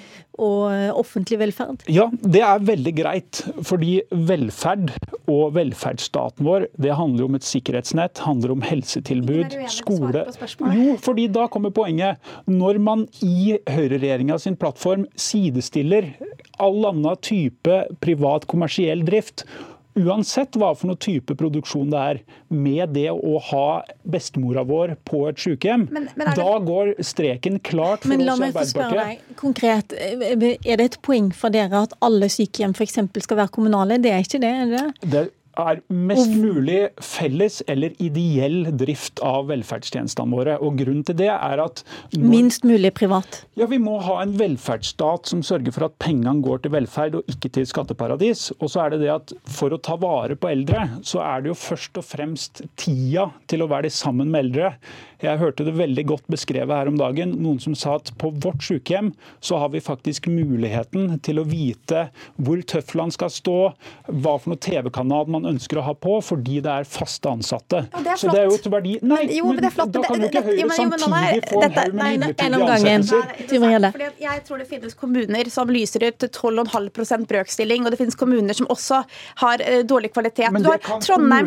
[0.41, 1.85] og offentlig velferd?
[1.93, 3.43] Ja, det er veldig greit.
[3.67, 4.93] Fordi velferd
[5.31, 10.25] og velferdsstaten vår, det handler jo om et sikkerhetsnett, handler om helsetilbud, skole
[10.75, 12.21] Jo, fordi da kommer poenget.
[12.51, 16.15] Når man i høyreregjeringa sin plattform sidestiller
[16.61, 19.47] all annen type privat kommersiell drift
[19.99, 22.21] uansett hva for noe type produksjon det er,
[22.53, 23.67] med det å ha
[24.09, 28.49] bestemora vår på et sykehjem, men, men da går streken klart for men, oss i
[28.51, 29.35] Arbeiderpartiet.
[29.41, 33.01] Konkret, Er det et poeng for dere at alle sykehjem f.eks.
[33.27, 34.01] skal være kommunale?
[34.03, 34.55] Det er ikke det?
[34.65, 35.11] er det?
[35.11, 35.27] det
[35.59, 40.57] er mest mulig felles eller ideell drift av velferdstjenestene våre.
[40.63, 41.83] Og Grunnen til det er at
[42.15, 43.43] når, Minst mulig privat?
[43.59, 47.31] Ja, Vi må ha en velferdsstat som sørger for at pengene går til velferd og
[47.31, 48.51] ikke til skatteparadis.
[48.61, 51.53] Og så er det det at For å ta vare på eldre, så er det
[51.53, 54.75] jo først og fremst tida til å være sammen med eldre.
[55.21, 57.35] Jeg hørte det veldig godt beskrevet her om dagen.
[57.45, 59.11] Noen som sa at på vårt sykehjem
[59.45, 62.07] så har vi faktisk muligheten til å vite
[62.41, 63.57] hvor tøflene skal stå,
[64.09, 67.85] hva for noe TV-kanal man ønsker å ha på, fordi det er faste ansatte.
[67.93, 68.97] Ja, det er så det er jo et verdi...
[69.03, 72.17] Nei, men, jo, men, men da kan jo ikke Høyre samtidig få en haug med
[72.17, 74.21] midlertidige ansettelser.
[74.21, 78.69] Jeg tror det finnes kommuner som lyser ut 12,5% brøkstilling, og det finnes kommuner som
[78.73, 79.03] også
[79.45, 80.51] har uh, dårlig kvalitet.
[80.55, 81.01] Men det kan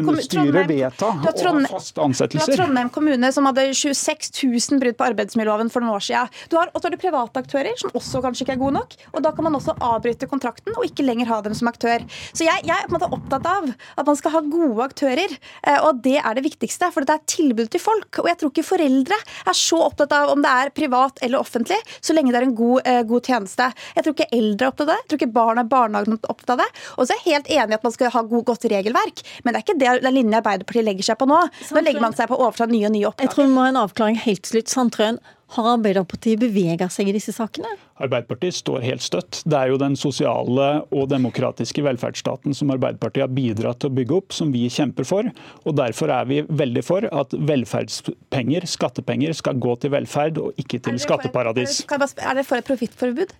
[0.03, 2.53] kommunestyret vedta, å ha faste ansettelser.
[2.53, 6.33] Du har Trondheim kommune som hadde 26 000 brudd på arbeidsmiljøloven for noen år siden.
[6.51, 8.95] Du har, også har du private aktører som også kanskje ikke er gode nok.
[9.13, 12.05] og Da kan man også avbryte kontrakten og ikke lenger ha dem som aktør.
[12.31, 15.35] Så jeg, jeg er på en måte opptatt av at man skal ha gode aktører,
[15.63, 16.89] eh, og det er det viktigste.
[16.93, 18.21] For det er tilbud til folk.
[18.23, 21.79] Og jeg tror ikke foreldre er så opptatt av om det er privat eller offentlig,
[22.03, 23.69] så lenge det er en god, eh, god tjeneste.
[23.95, 24.99] Jeg tror ikke eldre er opptatt av det.
[25.03, 26.69] Jeg tror ikke barn i barnehagen er opptatt av det.
[26.97, 29.53] Og så er jeg helt enig i at man skal ha god, godt regelverk, men
[29.53, 31.39] det er ikke det den linja Arbeiderpartiet legger seg på nå.
[31.71, 34.19] Nå legger man seg på å overta nye og nye oppgaver må ha en avklaring
[34.25, 34.73] helt til slutt.
[34.73, 35.19] Sandtrøen,
[35.53, 37.69] har Arbeiderpartiet beveget seg i disse sakene?
[38.01, 39.41] Arbeiderpartiet står helt støtt.
[39.45, 44.17] Det er jo den sosiale og demokratiske velferdsstaten som Arbeiderpartiet har bidratt til å bygge
[44.19, 45.29] opp, som vi kjemper for.
[45.63, 50.81] Og Derfor er vi veldig for at velferdspenger, skattepenger, skal gå til velferd og ikke
[50.83, 51.83] til skatteparadis.
[51.89, 53.33] Er det for et profittforbud?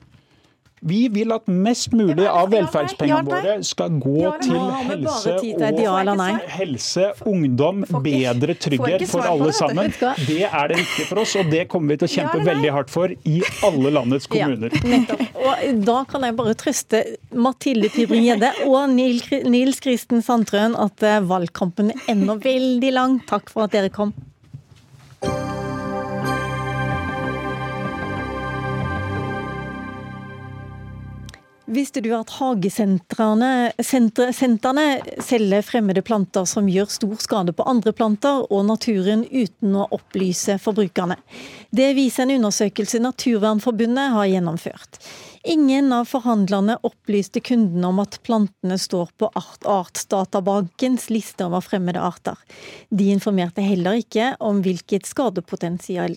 [0.84, 4.58] Vi vil at mest mulig av velferdspengene våre skal gå til
[4.90, 9.94] helse og helse, ungdom, bedre trygghet for alle sammen.
[10.28, 12.92] Det er det viktige for oss, og det kommer vi til å kjempe veldig hardt
[12.94, 14.76] for i alle landets kommuner.
[15.44, 17.02] Og Da kan jeg bare trøste
[17.36, 23.18] Mathilde Tybring-Gjedde og Nils Kristen Sandtrøen at eh, valgkampen er ennå veldig lang.
[23.30, 24.14] Takk for at dere kom.
[31.74, 33.72] Visste du at hagesentrene
[35.26, 40.60] selger fremmede planter som gjør stor skade på andre planter og naturen, uten å opplyse
[40.62, 41.18] forbrukerne?
[41.74, 45.02] Det viser en undersøkelse Naturvernforbundet har gjennomført.
[45.46, 52.00] Ingen av forhandlerne opplyste kundene om at plantene står på Art Artsdatabankens liste over fremmede
[52.00, 52.38] arter.
[52.88, 56.16] De informerte heller ikke om hvilket skadepotensial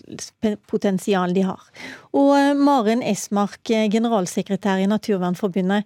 [1.35, 1.59] de har.
[2.15, 5.83] Og eh, Maren Esmark, eh, generalsekretær i Naturvernforbundet.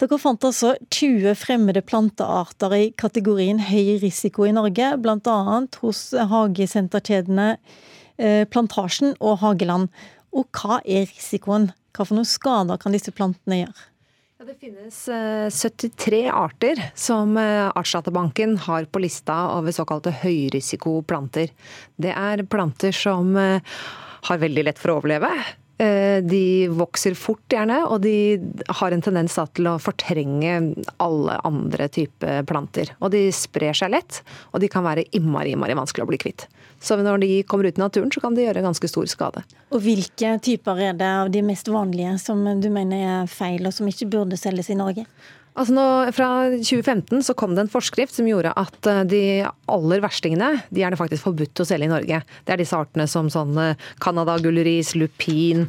[0.00, 5.60] Dere fant altså 20 fremmede plantearter i kategorien høy risiko i Norge, bl.a.
[5.82, 6.00] hos
[6.32, 7.50] hagesenterkjedene
[8.16, 9.92] eh, Plantasjen og Hageland.
[10.32, 11.68] Og hva er risikoen?
[11.98, 13.86] Hva for noen skader kan disse plantene gjøre?
[14.38, 15.00] Ja, det finnes
[15.50, 21.50] 73 eh, arter som eh, Artsdatabanken har på lista over såkalte høyrisikoplanter.
[21.98, 23.58] Det er planter som eh,
[24.30, 25.32] har veldig lett for å overleve.
[25.78, 28.38] De vokser fort, gjerne, og de
[28.80, 30.56] har en tendens til å fortrenge
[30.98, 32.90] alle andre typer planter.
[32.98, 36.48] Og de sprer seg lett, og de kan være innmari, innmari vanskelig å bli kvitt.
[36.80, 39.42] Så når de kommer ut i naturen, så kan de gjøre ganske stor skade.
[39.74, 43.74] Og Hvilke typer er det av de mest vanlige som du mener er feil, og
[43.74, 45.06] som ikke burde selges i Norge?
[45.58, 49.22] Altså nå, fra 2015 så kom det en forskrift som gjorde at eh, de
[49.68, 52.22] aller verstingene de er det faktisk forbudt å selge i Norge.
[52.46, 53.58] Det er disse artene som sånn
[54.02, 55.66] Canada gullris, lupin,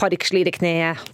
[0.00, 0.54] parykslire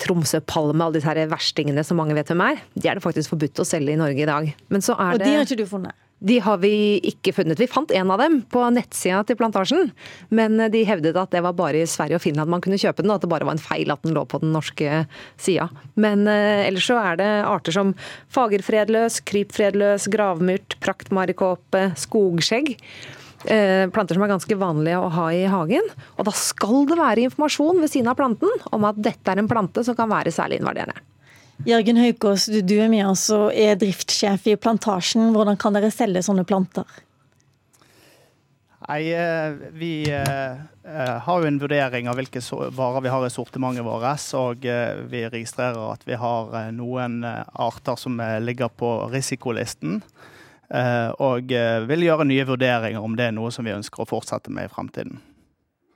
[0.03, 2.63] tromsøpalme, alle disse her verstingene som mange vet hvem er.
[2.77, 4.53] De er det faktisk forbudt å selge i Norge i dag.
[4.69, 6.02] Men så er og de har ikke du funnet?
[6.23, 7.61] De har vi ikke funnet.
[7.61, 9.91] Vi fant en av dem på nettsida til Plantasjen,
[10.31, 13.11] men de hevdet at det var bare i Sverige og Finland man kunne kjøpe den,
[13.11, 15.03] og at det bare var en feil at den lå på den norske
[15.41, 15.69] sida.
[16.01, 17.95] Men eh, ellers så er det arter som
[18.33, 22.77] fagerfredløs, krypfredløs, gravmyrt, praktmarikåpe, skogskjegg.
[23.45, 25.89] Eh, planter som er ganske vanlige å ha i hagen.
[26.17, 29.51] Og da skal det være informasjon ved siden av planten om at dette er en
[29.51, 31.03] plante som kan være særlig invaderende.
[31.63, 35.31] Jørgen Haukås, du er med oss og er driftssjef i Plantasjen.
[35.35, 36.89] Hvordan kan dere selge sånne planter?
[38.89, 40.53] Nei, eh, Vi eh,
[40.85, 42.43] eh, har jo en vurdering av hvilke
[42.75, 44.27] varer vi har i sortimentet vårt.
[44.39, 44.67] Og
[45.13, 50.01] vi registrerer at vi har noen arter som ligger på risikolisten.
[50.73, 54.71] Og vil gjøre nye vurderinger om det er noe som vi ønsker å fortsette med
[54.71, 55.19] i fremtiden.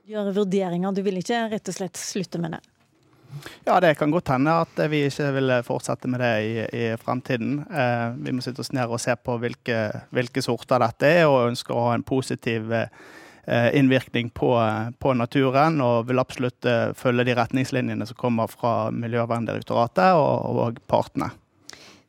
[0.07, 2.61] Gjøre vurderinger, du vil ikke rett og slett slutte med det?
[3.65, 7.59] Ja, det kan godt hende at vi ikke vil fortsette med det i, i fremtiden.
[7.67, 9.79] Eh, vi må sitte oss ned og se på hvilke,
[10.15, 14.53] hvilke, sorter dette er, og ønsker å ha en positiv eh, innvirkning på,
[14.99, 15.81] på, naturen.
[15.83, 21.31] Og vil absolutt eh, følge de retningslinjene som kommer fra Miljøverndirektoratet og, og partene.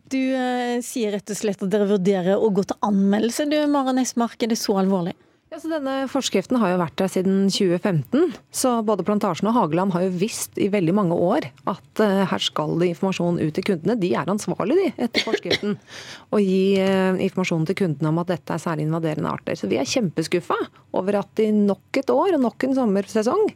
[0.08, 3.48] Du eh, sier rett og slett at dere vurderer å gå til anmeldelse.
[3.50, 5.18] Du, Maren Esmark, er det så alvorlig?
[5.48, 8.34] Ja, så denne Forskriften har jo vært der siden 2015.
[8.52, 12.42] Så både Plantasjen og Hageland har jo visst i veldig mange år at uh, her
[12.44, 13.96] skal det informasjon ut til kundene.
[13.96, 15.78] De er ansvarlige, de, etter forskriften.
[16.36, 19.56] Å gi uh, informasjon til kundene om at dette er særlig invaderende arter.
[19.56, 20.58] Så vi er kjempeskuffa
[21.00, 23.48] over at de nok et år og nok en sommersesong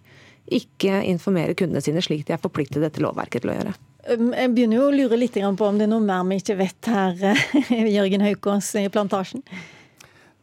[0.52, 3.76] ikke informerer kundene sine slik de er forpliktet etter lovverket til å gjøre.
[4.08, 6.58] Um, jeg begynner jo å lure litt på om det er noe mer vi ikke
[6.64, 7.44] vet her,
[7.98, 9.44] Jørgen Haukås i Plantasjen?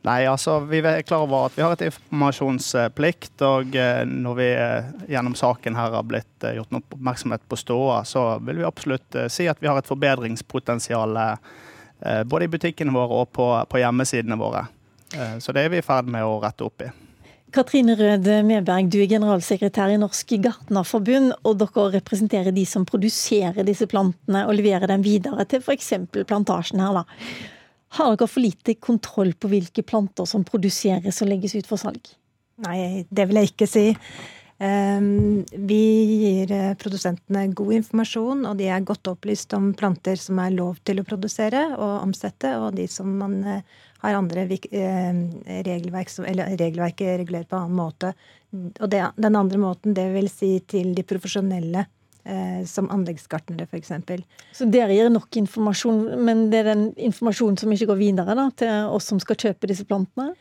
[0.02, 3.36] Nei, altså vi er klar over at vi har et informasjonsplikt.
[3.44, 7.60] Og eh, når vi eh, gjennom saken her har blitt eh, gjort noe oppmerksomhet på
[7.60, 11.20] ståa, så vil vi absolutt si at vi har et forbedringspotensial
[12.32, 14.62] både i butikkene våre og på, på hjemmesidene våre.
[15.44, 16.88] Så det er vi i ferd med å rette opp i.
[17.52, 23.68] Katrine Rød Medberg, du er generalsekretær i Norsk Gartnerforbund, og dere representerer de som produserer
[23.68, 25.92] disse plantene og leverer dem videre til f.eks.
[26.30, 27.02] plantasjen her.
[27.02, 27.59] da.
[27.98, 32.12] Har dere for lite kontroll på hvilke planter som produseres og legges ut for salg?
[32.66, 33.86] Nei, det vil jeg ikke si.
[34.60, 35.84] Ehm, vi
[36.20, 40.82] gir eh, produsentene god informasjon, og de er godt opplyst om planter som er lov
[40.84, 45.22] til å produsere og omsette, og de som man eh, har andre eh,
[45.64, 48.12] regelverk eller regelverket regulerer på annen måte.
[48.52, 51.86] Og det, den andre måten, det vil si til de profesjonelle
[52.70, 53.94] som anleggsgartnere f.eks.
[54.54, 58.50] Så dere gir nok informasjon, men det er den informasjonen som ikke går videre da,
[58.60, 60.36] til oss som skal kjøpe disse plantene?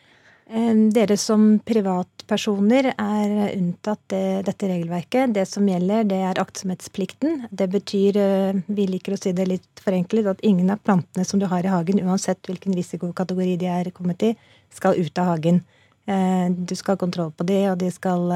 [0.49, 5.35] Eh, dere som privatpersoner er unntatt det, dette regelverket.
[5.37, 7.43] Det som gjelder, det er aktsomhetsplikten.
[7.53, 11.39] Det betyr, eh, vi liker å si det litt forenklet, at ingen av plantene som
[11.39, 14.35] du har i hagen, uansett hvilken risikokategori de er kommet i,
[14.72, 15.61] skal ut av hagen.
[16.09, 18.33] Eh, du skal ha kontroll på de, og de skal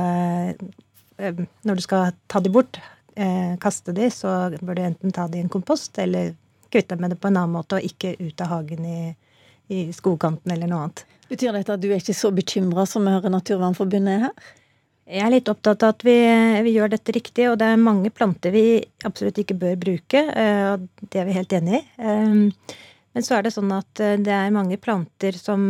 [1.22, 2.80] Når du skal ta de bort,
[3.16, 6.34] eh, kaste de, så bør du enten ta de i en kompost eller
[6.72, 9.00] kvitte deg med det på en annen måte, og ikke ut av hagen i,
[9.72, 11.04] i skogkanten eller noe annet.
[11.32, 14.50] Betyr dette at du er ikke så bekymra som vi hører Naturvernforbundet er her?
[15.12, 16.14] Jeg er litt opptatt av at vi,
[16.64, 20.22] vi, gjør dette riktig, og det er mange planter vi absolutt ikke bør bruke.
[20.30, 21.82] Eh, og Det er vi helt enig i.
[23.12, 25.68] Eh, men så er det sånn at eh, det er mange planter som,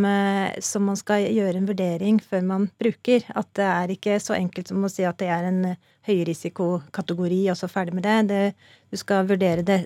[0.63, 3.27] som man skal gjøre en vurdering før man bruker.
[3.35, 5.65] At det er ikke så enkelt som å si at det er en
[6.07, 8.19] høyrisikokategori, og så ferdig med det.
[8.31, 8.45] det.
[8.91, 9.81] Du skal vurdere det,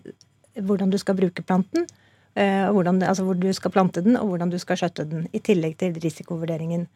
[0.57, 1.87] hvordan du skal bruke planten,
[2.35, 5.27] eh, hvordan, altså hvor du skal plante den, og hvordan du skal skjøtte den.
[5.33, 6.87] I tillegg til risikovurderingen.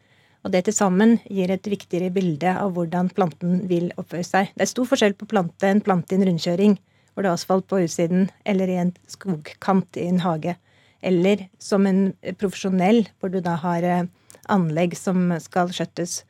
[0.41, 4.53] Og det til sammen gir et viktigere bilde av hvordan planten vil oppføre seg.
[4.55, 6.79] Det er stor forskjell på plante en plante i en rundkjøring,
[7.11, 10.55] hvor det er asfalt på utsiden, eller i en skogkant i en hage.
[11.01, 14.07] Eller som en profesjonell, hvor du da har eh,
[14.53, 16.21] anlegg som skal skjøttes.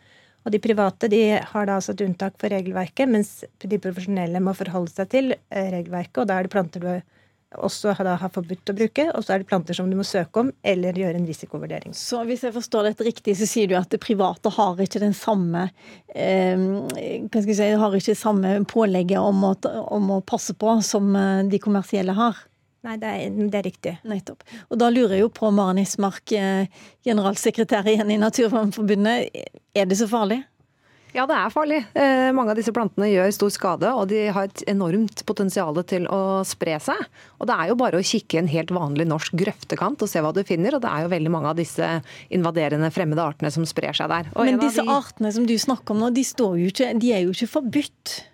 [0.45, 4.55] Og de private de har da altså et unntak for regelverket, mens de profesjonelle må
[4.57, 6.23] forholde seg til eh, regelverket.
[6.23, 6.93] Og da er det planter du
[7.59, 10.51] også har forbudt å bruke, og så er det planter som du må søke om
[10.63, 11.95] eller gjøre en risikovurdering.
[11.97, 15.15] Så hvis jeg forstår dette riktig, så sier du at det private har ikke den
[15.17, 15.67] samme
[16.15, 19.55] eh, hva skal jeg si, har ikke samme pålegget om å,
[19.91, 22.39] om å passe på som eh, de kommersielle har?
[22.81, 23.91] Nei, det er, det er, riktig.
[24.09, 24.41] Nettopp.
[24.73, 26.71] Og da lurer jeg jo på, Maren Ismark, eh,
[27.05, 29.43] generalsekretær igjen i Naturvernforbundet,
[29.77, 30.39] er det så farlig?
[31.11, 31.81] Ja, det er farlig.
[31.97, 36.07] Eh, mange av disse plantene gjør stor skade, og de har et enormt potensial til
[36.07, 37.01] å spre seg.
[37.41, 40.23] Og Det er jo bare å kikke i en helt vanlig norsk grøftekant og se
[40.23, 40.77] hva du finner.
[40.77, 41.89] Og det er jo veldig mange av disse
[42.31, 44.31] invaderende fremmede artene som sprer seg der.
[44.35, 44.91] Og Men disse de...
[44.91, 48.30] artene som du snakker om nå, de, jo ikke, de er jo ikke forbudt?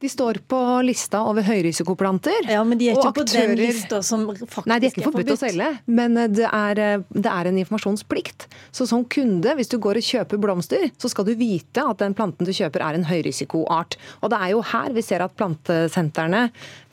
[0.00, 2.46] De står på lista over høyrisikoplanter.
[2.48, 5.32] Ja, Men de er ikke på den lista som faktisk Nei, de er ikke forbudt
[5.34, 8.46] å selge, men eh, det er, eh, det er, en informasjonsplikt.
[8.72, 12.16] Så som kunde, hvis du går og kjøper blomster, så skal du vite at den
[12.16, 13.98] planten du kjøper er en høyrisikoart.
[14.24, 16.46] Og det er jo her vi ser at plantesentrene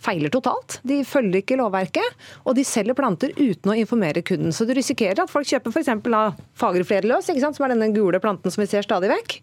[0.04, 0.78] feiler totalt.
[0.88, 4.54] De følger ikke lovverket, og de selger planter uten å informere kunden.
[4.54, 6.44] Så du risikerer at folk kjøper f.eks.
[6.58, 9.38] fagre flerløs, som er denne gule planten som vi ser stadig vekk,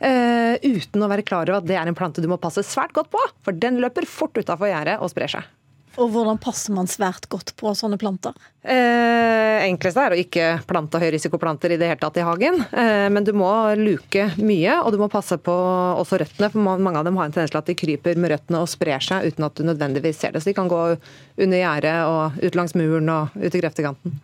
[0.00, 2.94] uh, uten å være klar over at det er en plante du må passe svært
[2.96, 5.54] godt på, for den løper fort utafor gjerdet og sprer seg.
[5.98, 8.36] Og hvordan passer man svært godt på sånne planter?
[8.62, 12.60] Eh, enkleste er å ikke plante høyrisikoplanter i det hele tatt i hagen.
[12.70, 15.54] Eh, men du må luke mye, og du må passe på
[15.98, 16.52] også røttene.
[16.54, 19.02] For mange av dem har en tendens til at de kryper med røttene og sprer
[19.02, 20.44] seg uten at du nødvendigvis ser det.
[20.44, 24.20] Så de kan gå under gjerdet og ut langs muren og ut i grøftekanten.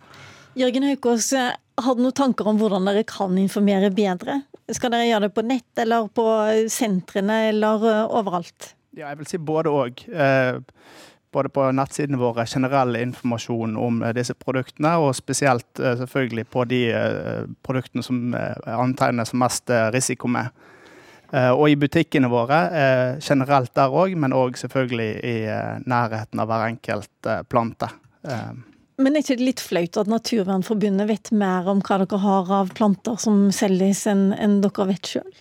[0.55, 4.39] Jørgen Haukås, har du noen tanker om hvordan dere kan informere bedre?
[4.71, 6.29] Skal dere gjøre det på nett eller på
[6.71, 8.74] sentrene eller overalt?
[8.95, 10.05] Ja, jeg vil si både òg.
[10.07, 10.57] Eh,
[11.35, 16.63] både på nettsidene våre generell informasjon om eh, disse produktene, og spesielt eh, selvfølgelig på
[16.71, 16.79] de
[17.65, 20.63] produktene som antegnes som mest risiko med.
[21.35, 22.57] Og i butikkene våre
[23.19, 25.33] generelt der òg, men òg selvfølgelig i
[25.89, 27.89] nærheten av hver enkelt plante.
[29.01, 32.71] Men er ikke det litt flaut at Naturvernforbundet vet mer om hva dere har av
[32.77, 35.33] planter som selges, enn, dere vet sjøl?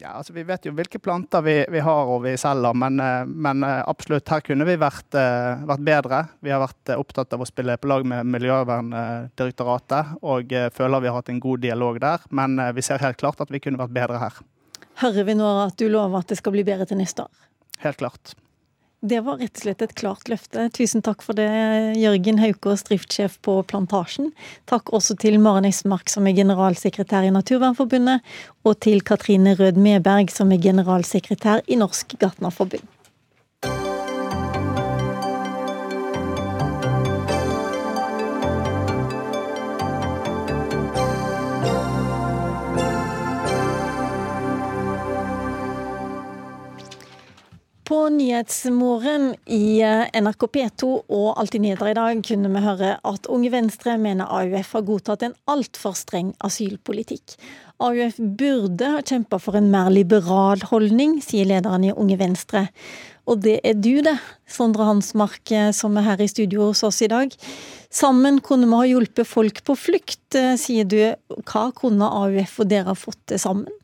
[0.00, 3.24] Ja, altså Vi vet jo hvilke planter vi, vi har og vi selger, men, eh,
[3.26, 6.20] men, eh, absolutt her kunne vi vært, eh, vært, bedre.
[6.42, 11.18] Vi har vært opptatt av å spille på lag med Miljøverndirektoratet og føler vi har
[11.20, 12.18] hatt en god dialog der.
[12.30, 14.32] Men vi ser helt klart at vi kunne vært bedre her.
[15.02, 17.30] Hører vi nå at du lover at det skal bli bedre til neste år?
[17.82, 18.34] Helt klart.
[19.04, 20.62] Det var rett og slett et klart løfte.
[20.72, 21.44] Tusen takk for det,
[22.00, 24.30] Jørgen Haukås, driftssjef på Plantasjen.
[24.70, 28.24] Takk også til Maren Esmark, som er generalsekretær i Naturvernforbundet,
[28.64, 32.93] og til Katrine Rød Meberg, som er generalsekretær i Norsk Gartnerforbund.
[48.34, 53.52] Nyhetsmorgen i eh, NRK P2 og Alltid nyheter i dag kunne vi høre at Unge
[53.52, 57.36] Venstre mener AUF har godtatt en altfor streng asylpolitikk.
[57.78, 62.64] AUF burde ha kjempa for en mer liberal holdning, sier lederen i Unge Venstre.
[63.30, 64.16] Og det er du det,
[64.50, 67.30] Sondre Hansmark, eh, som er her i studio hos oss i dag.
[67.94, 70.98] Sammen kunne vi ha hjulpet folk på flukt, eh, sier du.
[71.46, 73.83] Hva kunne AUF og dere fått til sammen?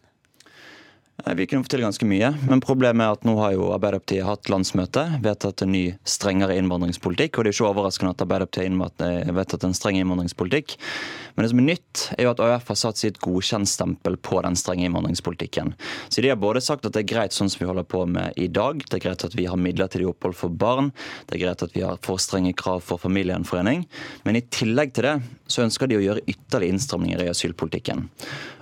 [1.26, 4.48] Vi kunne fått til ganske mye, men problemet er at nå har jo Arbeiderpartiet hatt
[4.52, 7.36] landsmøte, vedtatt en ny, strengere innvandringspolitikk.
[7.36, 10.76] Og det er ikke overraskende at Arbeiderpartiet har eh, vedtatt en streng innvandringspolitikk.
[11.34, 14.58] Men det som er nytt, er jo at AUF har satt sitt godkjentstempel på den
[14.58, 15.74] strenge innvandringspolitikken.
[16.08, 18.36] Så de har både sagt at det er greit sånn som vi holder på med
[18.40, 20.90] i dag, det er greit at vi har midlertidig opphold for barn,
[21.28, 23.84] det er greit at vi har for strenge krav for familiegjenforening,
[24.26, 25.16] men i tillegg til det
[25.50, 28.08] så ønsker de å gjøre ytterligere innstramninger i asylpolitikken.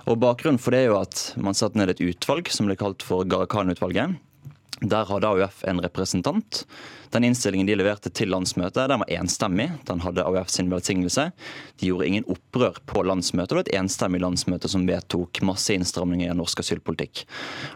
[0.09, 3.05] Og Bakgrunnen for det er jo at man satte ned et utvalg som ble kalt
[3.05, 4.17] for Gharahkhani-utvalget.
[4.79, 6.65] Der hadde AUF en representant.
[7.11, 9.65] Den innstillingen de leverte til landsmøtet, den var enstemmig.
[9.89, 11.25] Den hadde AUF sin velsignelse.
[11.81, 13.49] De gjorde ingen opprør på landsmøtet.
[13.49, 17.25] Det var et enstemmig landsmøte som vedtok masse innstramninger i norsk asylpolitikk.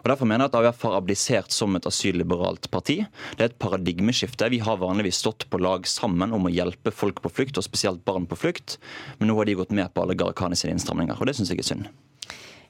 [0.04, 3.02] Og Derfor mener jeg at AUF har abdisert som et asylliberalt parti.
[3.36, 4.52] Det er et paradigmeskifte.
[4.54, 8.06] Vi har vanligvis stått på lag sammen om å hjelpe folk på flukt, og spesielt
[8.08, 8.78] barn på flukt.
[9.20, 11.72] Men nå har de gått med på alle Gharahkhani innstramninger, og det syns jeg er
[11.74, 11.92] synd.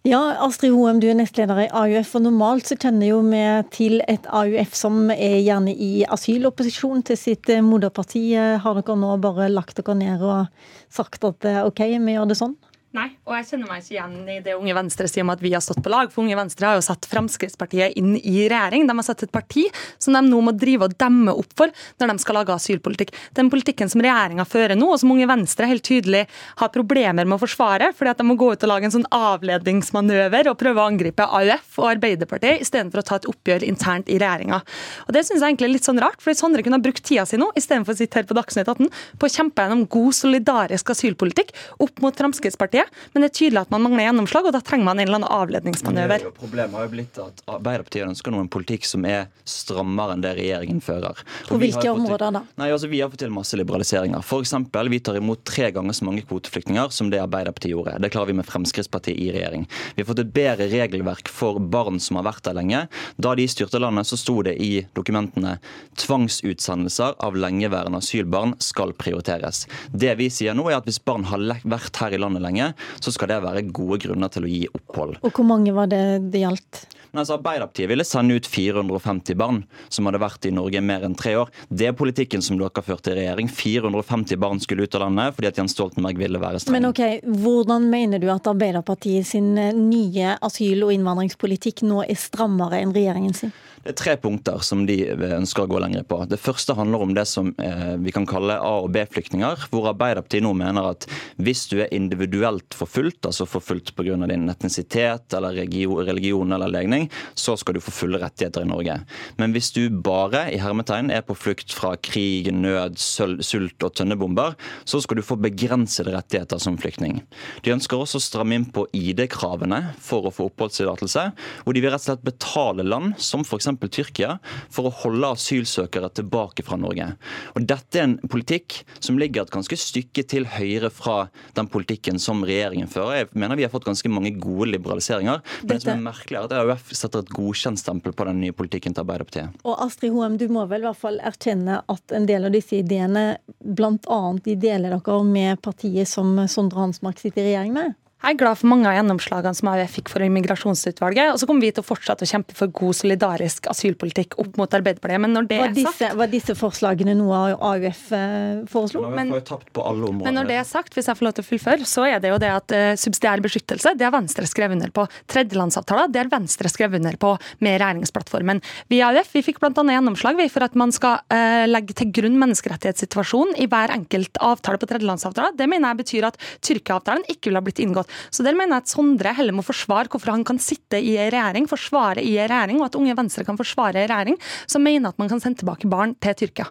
[0.04, 3.40] Ja, Astrid Hoem, du er nestleder i AUF, og normalt så kjenner jo vi
[3.72, 8.26] til et AUF som er gjerne i asylopposisjon til sitt eh, moderparti.
[8.36, 12.36] Har dere nå bare lagt dere ned og sagt at eh, OK, vi gjør det
[12.42, 12.58] sånn?
[12.94, 15.50] Nei, og jeg kjenner meg ikke igjen i det Unge Venstre sier om at vi
[15.50, 16.12] har stått på lag.
[16.14, 18.84] For Unge Venstre har jo satt Fremskrittspartiet inn i regjering.
[18.86, 19.64] De har satt et parti
[19.98, 23.10] som de nå må drive og demme opp for når de skal lage asylpolitikk.
[23.34, 26.22] Den politikken som regjeringa fører nå, og som Unge Venstre helt tydelig
[26.60, 29.10] har problemer med å forsvare, fordi at de må gå ut og lage en sånn
[29.10, 34.20] avledningsmanøver og prøve å angripe AUF og Arbeiderpartiet istedenfor å ta et oppgjør internt i
[34.22, 34.62] regjeringa.
[35.08, 37.26] Og Det syns jeg egentlig er litt sånn rart, fordi Sondre kunne ha brukt tida
[37.26, 40.94] si nå istedenfor å sitte her på Dagsnytt 18 på å kjempe gjennom god, solidarisk
[40.94, 42.83] asylpolitikk opp mot Fremskrittspartiet
[43.14, 45.34] men det er tydelig at man mangler gjennomslag, og da trenger man en eller annen
[45.34, 46.28] avledningsmanøver.
[46.40, 50.82] Problemet har jo blitt at Arbeiderpartiet ønsker noen politikk som er strammere enn det regjeringen
[50.84, 51.20] fører.
[51.48, 52.44] På hvilke områder da?
[52.60, 54.24] Nei, altså Vi har fått til masse liberaliseringer.
[54.44, 57.98] Eksempel, Vi tar imot tre ganger så mange kvoteflyktninger som det Arbeiderpartiet gjorde.
[58.02, 59.68] Det klarer vi med Fremskrittspartiet i regjering.
[59.96, 62.86] Vi har fått et bedre regelverk for barn som har vært der lenge.
[63.18, 65.58] Da de styrte landet, så sto det i dokumentene
[66.00, 69.66] tvangsutsendelser av lengeværende asylbarn skal prioriteres.
[69.92, 73.14] Det vi sier nå, er at hvis barn har vært her i landet lenge, så
[73.14, 75.20] skal det være gode grunner til å gi opphold.
[75.24, 76.04] Og Hvor mange var det
[76.34, 76.86] det gjaldt?
[77.14, 79.60] Men altså, Arbeiderpartiet ville sende ut 450 barn
[79.94, 81.52] som hadde vært i Norge mer enn tre år.
[81.70, 83.52] Det er politikken som dere førte i regjering.
[83.54, 86.74] 450 barn skulle ut av landet fordi at Jens Stoltenberg ville være streng.
[86.74, 87.04] Men ok,
[87.44, 92.98] Hvordan mener du at Arbeiderpartiet sin eh, nye asyl- og innvandringspolitikk nå er strammere enn
[92.98, 93.54] regjeringen sin?
[93.84, 96.22] Det er tre punkter som de ønsker å gå lenger på.
[96.32, 99.66] Det første handler om det som eh, vi kan kalle A- og B-flyktninger.
[99.74, 101.04] Hvor Arbeiderpartiet nå mener at
[101.36, 104.16] hvis du er individuelt forfulgt, altså forfulgt pga.
[104.32, 108.96] din etnisitet eller religion eller legning, så skal du få fulle rettigheter i Norge.
[109.36, 114.56] Men hvis du bare i hermetegn er på flukt fra krig, nød, sult og tønnebomber,
[114.88, 117.20] så skal du få begrensede rettigheter som flyktning.
[117.68, 121.28] De ønsker også å stramme inn på ID-kravene for å få oppholdstillatelse.
[121.68, 123.73] Og de vil rett og slett betale land som f.eks.
[123.94, 124.38] Tyrkia
[124.74, 127.12] for å holde asylsøkere tilbake fra Norge.
[127.54, 132.20] Og Dette er en politikk som ligger et ganske stykke til høyre fra den politikken
[132.22, 133.24] som regjeringen fører.
[133.24, 135.42] Jeg mener vi har fått ganske mange gode liberaliseringer.
[135.62, 138.96] Men det som er merkelig er at AUF setter et godkjentstempel på den nye politikken
[138.96, 139.60] til Arbeiderpartiet.
[139.64, 142.78] Og Astrid Hoem, du må vel i hvert fall erkjenne at en del av disse
[142.80, 143.26] ideene,
[143.64, 144.22] bl.a.
[144.46, 148.00] de deler dere med partiet som Sondre Hansmark sitter i regjering med?
[148.24, 151.34] Jeg er glad for mange av gjennomslagene som AUF fikk for immigrasjonsutvalget.
[151.34, 154.78] Og så kommer vi til å fortsette å kjempe for god, solidarisk asylpolitikk opp mot
[154.78, 155.20] Arbeiderpartiet.
[155.20, 159.02] Men når det var er disse, sagt Var disse forslagene noe AUF eh, foreslo?
[159.12, 162.24] Men, men når det er sagt, hvis jeg får lov til å fullføre, så er
[162.24, 165.06] det jo det at uh, subsidiær beskyttelse, det har Venstre skrevet under på.
[165.34, 168.64] Tredjelandsavtaler, det har Venstre skrevet under på med regjeringsplattformen.
[168.88, 169.84] Vi i AUF vi fikk bl.a.
[169.98, 174.80] gjennomslag vi, for at man skal uh, legge til grunn menneskerettighetssituasjonen i hver enkelt avtale
[174.80, 175.60] på tredjelandsavtaler.
[175.60, 178.13] Det mener jeg betyr at Tyrkia-avtalen ikke ville ha blitt inngått.
[178.34, 181.32] Så der mener jeg at Sondre heller må forsvare hvorfor han kan sitte i en
[181.34, 185.14] regjering, forsvare i en regjering, og at Unge Venstre kan forsvare en regjering som mener
[185.14, 186.70] at man kan sende tilbake barn til Tyrkia.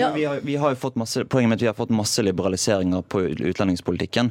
[0.00, 0.12] Ja.
[0.14, 4.30] Vi, har, vi har fått masse, poenget mitt, vi har fått masse liberaliseringer på utlendingspolitikken.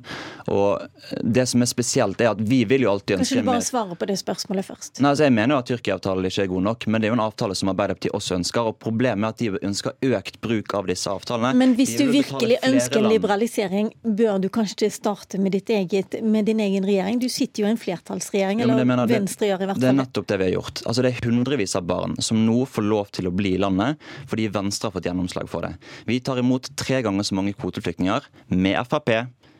[0.53, 0.81] Og
[1.21, 3.99] det som er spesielt, er at vi vil jo alltid ønske Kanskje du bare svarer
[3.99, 5.01] på det spørsmålet først?
[5.01, 7.17] Nei, altså Jeg mener jo at Tyrkia-avtalen ikke er god nok, men det er jo
[7.17, 8.69] en avtale som Arbeiderpartiet også ønsker.
[8.71, 11.53] og Problemet er at de ønsker økt bruk av disse avtalene.
[11.57, 13.13] Men hvis du virkelig ønsker land.
[13.13, 17.19] liberalisering, bør du kanskje starte med, ditt eget, med din egen regjering?
[17.19, 19.93] Du sitter jo i en flertallsregjering, ja, eller mener, Venstre gjør i hvert fall det.
[19.93, 20.83] er nettopp det vi har gjort.
[20.85, 23.97] Altså Det er hundrevis av barn som nå får lov til å bli i landet
[24.27, 25.73] fordi Venstre har fått gjennomslag for det.
[26.09, 29.13] Vi tar imot tre ganger så mange kvoteflyktninger med Frp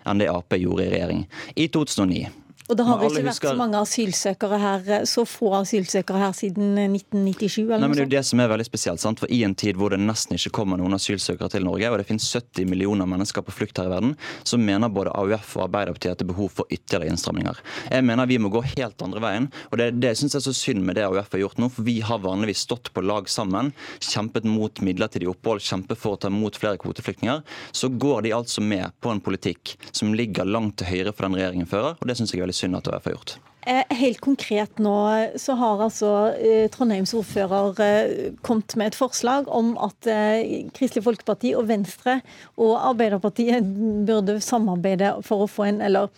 [0.07, 1.25] enn det Ap gjorde i regjering.
[1.55, 2.29] I 2009
[2.67, 6.75] og det har ikke vært husker- så mange asylsøkere her, så få asylsøkere her siden
[6.75, 7.63] 1997?
[7.63, 8.99] eller Nei, men Det er jo det som er veldig spesielt.
[8.99, 9.19] sant?
[9.19, 12.07] For I en tid hvor det nesten ikke kommer noen asylsøkere til Norge, og det
[12.07, 16.11] finnes 70 millioner mennesker på flukt her i verden, så mener både AUF og Arbeiderpartiet
[16.11, 17.55] at det er behov for ytterligere innstramninger.
[17.89, 19.51] Jeg mener vi må gå helt andre veien.
[19.71, 21.69] og Det det det jeg er så synd med det AUF har gjort nå.
[21.71, 23.71] For vi har vanligvis stått på lag sammen,
[24.03, 27.43] kjempet mot midlertidig opphold, kjempet for å ta imot flere kvoteflyktninger.
[27.71, 31.37] Så går de altså med på en politikk som ligger langt til høyre for den
[31.39, 33.37] regjeringen fører, og det syns jeg er veldig synd at AUF har gjort.
[33.67, 34.95] Eh, Helt konkret nå
[35.35, 40.07] så har altså eh, Trondheims ordfører eh, kommet med et forslag om at
[40.77, 42.21] Kristelig Folkeparti og Venstre
[42.55, 43.67] og Arbeiderpartiet
[44.07, 46.11] burde samarbeide for å få en eller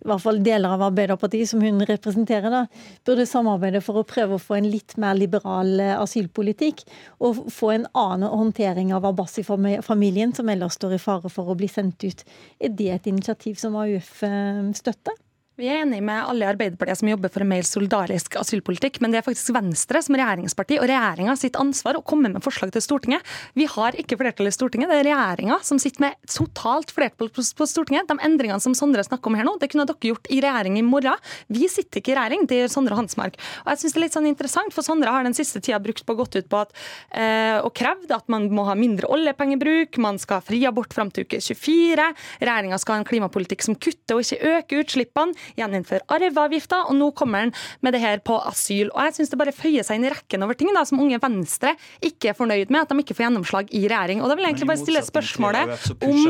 [0.00, 2.62] i hvert fall deler av Arbeiderpartiet, som hun representerer, da,
[3.04, 6.86] burde samarbeide for å prøve å få en litt mer liberal asylpolitikk.
[7.20, 11.68] Og få en annen håndtering av Abbasi-familien, som ellers står i fare for å bli
[11.68, 12.24] sendt ut.
[12.56, 14.22] Er det et initiativ som AUF
[14.80, 15.20] støtter?
[15.60, 19.12] Vi er enige med alle i Arbeiderpartiet som jobber for en mer solidarisk asylpolitikk, men
[19.12, 22.80] det er faktisk Venstre som regjeringsparti og regjeringa sitt ansvar å komme med forslag til
[22.80, 23.26] Stortinget.
[23.58, 27.44] Vi har ikke flertall i Stortinget, det er regjeringa som sitter med totalt flertall på
[27.68, 28.08] Stortinget.
[28.08, 30.84] De endringene som Sondre snakker om her nå, det kunne dere gjort i regjering i
[30.86, 31.20] morgen.
[31.52, 33.36] Vi sitter ikke i regjering, det gjør Sondre Hansmark.
[33.66, 36.06] Og jeg synes det er litt sånn interessant, for Sondre har den siste tida brukt
[36.08, 36.72] på gått ut på at,
[37.12, 41.12] eh, og krevd at man må ha mindre oljepengebruk, man skal ha fri abort fram
[41.12, 42.08] til uke 24,
[42.40, 47.10] regjeringa skal ha en klimapolitikk som kutter og ikke øker utslippene gjeninnføre arveavgifta, og nå
[47.16, 48.90] kommer han med det her på asyl.
[48.94, 51.20] Og jeg syns det bare føyer seg inn i rekken over ting da, som Unge
[51.22, 51.74] Venstre
[52.06, 54.22] ikke er fornøyd med, at de ikke får gjennomslag i regjering.
[54.22, 55.74] Og da vil jeg egentlig bare stille spørsmålet
[56.06, 56.20] om,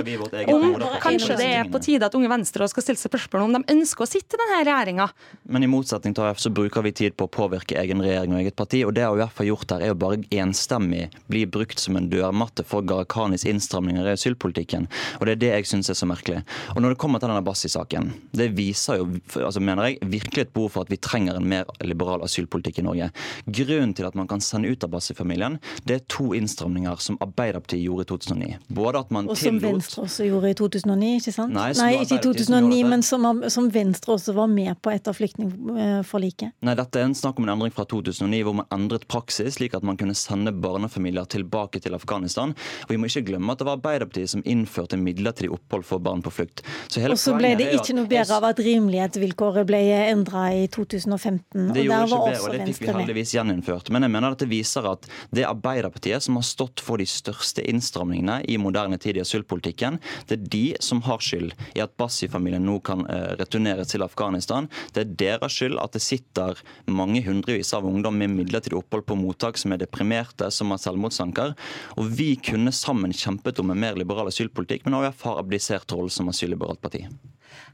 [0.57, 0.67] om
[1.03, 4.07] kanskje det er på tide at Unge Venstre skal stille seg spørsmål om de ønsker
[4.07, 5.09] å sitte i denne regjeringa.
[5.51, 8.43] Men i motsetning til AUF så bruker vi tid på å påvirke egen regjering og
[8.43, 8.83] eget parti.
[8.87, 12.65] Og det AUF har gjort her, er jo bare enstemmig bli brukt som en dørmatte
[12.67, 14.89] for Gharahkhanis innstramninger i asylpolitikken.
[15.19, 16.43] Og det er det jeg syns er så merkelig.
[16.75, 20.53] Og når det kommer til denne Bassi-saken, det viser jo, altså mener jeg, virkelig et
[20.55, 23.11] behov for at vi trenger en mer liberal asylpolitikk i Norge.
[23.47, 28.07] Grunnen til at man kan sende ut Abbasi-familien, det er to innstramninger som Arbeiderpartiet gjorde
[28.07, 28.51] i 2009.
[28.81, 31.55] Både at man Og som tillot Venstre også gjorde i 2009, ikke sant?
[31.55, 34.93] Nei, Nei ikke i Arbeiderpartiet som 2009, men som, som Venstre også var med på
[34.95, 36.57] etter flyktningforliket.
[36.67, 39.75] Nei, dette er en snakk om en endring fra 2009 hvor man endret praksis slik
[39.77, 42.55] at man kunne sende barnefamilier tilbake til Afghanistan.
[42.87, 46.25] Og vi må ikke glemme at det var Arbeiderpartiet som innførte midlertidig opphold for barn
[46.25, 46.65] på flukt.
[47.01, 49.81] Og så ble det ikke noe bedre av at rimelighetsvilkåret ble
[50.11, 51.71] endra i 2015.
[51.75, 53.91] Det gjorde ikke også og det fikk vi heldigvis gjeninnført.
[53.95, 57.07] Men jeg mener at det viser at det er Arbeiderpartiet som har stått for de
[57.09, 60.01] største innstramningene i moderne tid i asylpolitikken.
[60.27, 64.69] Det er de som har skyld i at Bassi-familien nå kan eh, returnere til Afghanistan.
[64.95, 66.61] Det er deres skyld at det sitter
[66.91, 71.55] mange hundrevis av ungdom med midlertidig opphold på mottak som er deprimerte, som har selvmordstanker.
[71.99, 76.13] Og vi kunne sammen kjempet om en mer liberal asylpolitikk, men AUF har abdisert rollen
[76.15, 77.07] som asylliberalt parti.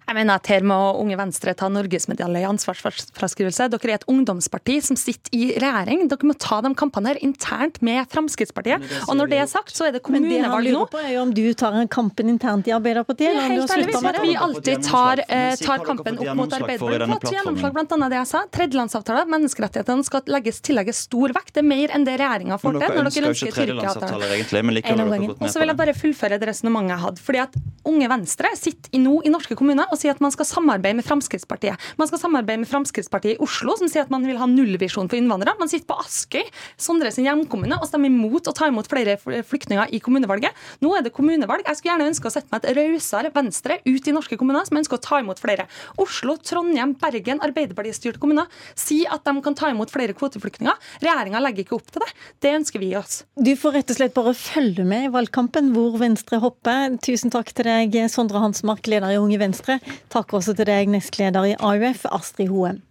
[0.07, 3.67] Jeg mener at Her må Unge Venstre ta norgesmedalje i ansvarsfraskrivelse.
[3.73, 6.05] Dere er et ungdomsparti som sitter i regjering.
[6.07, 8.85] Dere må ta de kampene her internt med Fremskrittspartiet.
[9.09, 10.85] Og når det er sagt, så er det Men det han kommunevalg nå.
[10.85, 13.71] lurer på er jo om du tar kampen internt i Arbeiderpartiet, eller om du Helt
[13.71, 14.29] har ærlig, slutta med at det?
[14.29, 17.11] vi alltid tar, eh, tar kampen opp mot Arbeiderpartiet.
[17.17, 18.45] Fått gjennomslag annet det jeg sa.
[18.59, 21.53] Tredjelandsavtaler, menneskerettighetene skal legges, tillegges stor vekt.
[21.57, 24.31] Det er mer enn det regjeringa får til når dere ønsker Tyrkia-avtalen.
[24.39, 25.31] egentlig, men likevel har dere gangen.
[25.35, 25.75] Og med så på vil det.
[25.75, 27.21] jeg bare fullføre det resonnementet jeg hadde.
[27.27, 27.53] fordi at
[27.87, 31.81] Unge Venstre sitter nå i norske kommuner og si at man skal samarbeide med Fremskrittspartiet.
[31.99, 35.19] Man skal samarbeide med Fremskrittspartiet i Oslo, som sier at man vil ha nullvisjon for
[35.19, 35.57] innvandrere.
[35.61, 36.45] Man sitter på Askøy,
[36.81, 40.57] Sondre sin hjemkommune, og stemmer imot å ta imot flere flyktninger i kommunevalget.
[40.85, 41.65] Nå er det kommunevalg.
[41.67, 44.79] Jeg skulle gjerne ønske å sette meg et rausere Venstre ut i norske kommuner som
[44.81, 45.67] ønsker å ta imot flere.
[46.03, 50.77] Oslo, Trondheim, Bergen, Arbeiderparti-styrte kommuner sier at de kan ta imot flere kvoteflyktninger.
[51.05, 52.11] Regjeringa legger ikke opp til det.
[52.45, 53.23] Det ønsker vi oss.
[53.37, 56.97] Du får rett og slett bare følge med i valgkampen hvor Venstre hopper.
[57.05, 59.79] Tusen takk til deg, Sondre Hansmark, leder i Unge Venstre.
[60.13, 62.83] Takk også til deg, nestleder i AUF, Astrid Hoem.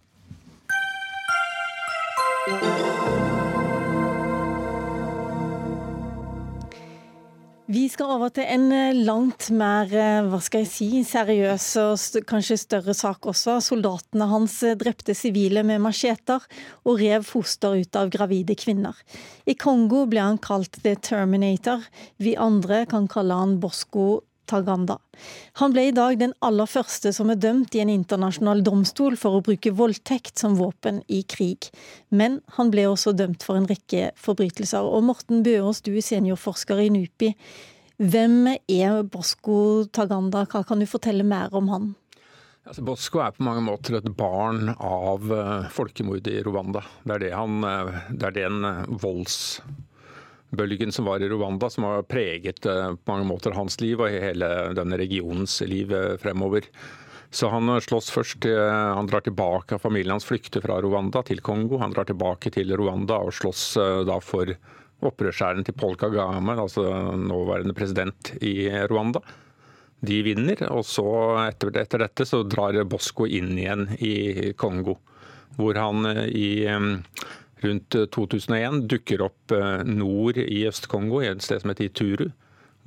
[7.66, 12.20] Vi skal over til en eh, langt mer eh, hva skal jeg si, seriøs og
[12.30, 13.56] kanskje større sak også.
[13.58, 16.46] Soldatene hans eh, drepte sivile med macheter
[16.86, 18.94] og rev foster ut av gravide kvinner.
[19.50, 21.82] I Kongo ble han kalt The Terminator.
[22.22, 24.98] Vi andre kan kalle han Bosco Taganda.
[25.60, 29.38] Han ble i dag den aller første som er dømt i en internasjonal domstol for
[29.38, 31.70] å bruke voldtekt som våpen i krig.
[32.10, 34.86] Men han ble også dømt for en rekke forbrytelser.
[34.86, 37.32] Og Morten Bøås, du er seniorforsker i NUPI.
[37.96, 41.94] Hvem er Bosco Taganda, hva kan du fortelle mer om han?
[42.66, 46.82] Altså, Bosco er på mange måter et barn av uh, folkemordet i Rwanda.
[47.04, 49.36] Det er, det han, uh, det er den uh, volds
[50.56, 54.12] bølgen som var i Rwanda, som har preget eh, på mange måter hans liv og
[54.12, 56.68] hele denne regionens liv eh, fremover.
[57.30, 61.80] Så han slåss først Han drar tilbake, av familien hans flykter fra Rwanda til Kongo.
[61.82, 64.54] Han drar tilbake til Rwanda og slåss eh, da for
[65.04, 66.86] opprørsherren til Paul Kagame, altså
[67.20, 69.20] nåværende president i Rwanda.
[70.06, 71.04] De vinner, og så
[71.42, 74.96] etter, etter dette så drar Bosco inn igjen i Kongo.
[75.56, 76.64] Hvor han i
[77.64, 82.26] rundt 2001 eh, dukker opp eh, nord i Øst-Kongo, i et sted som heter Ituru.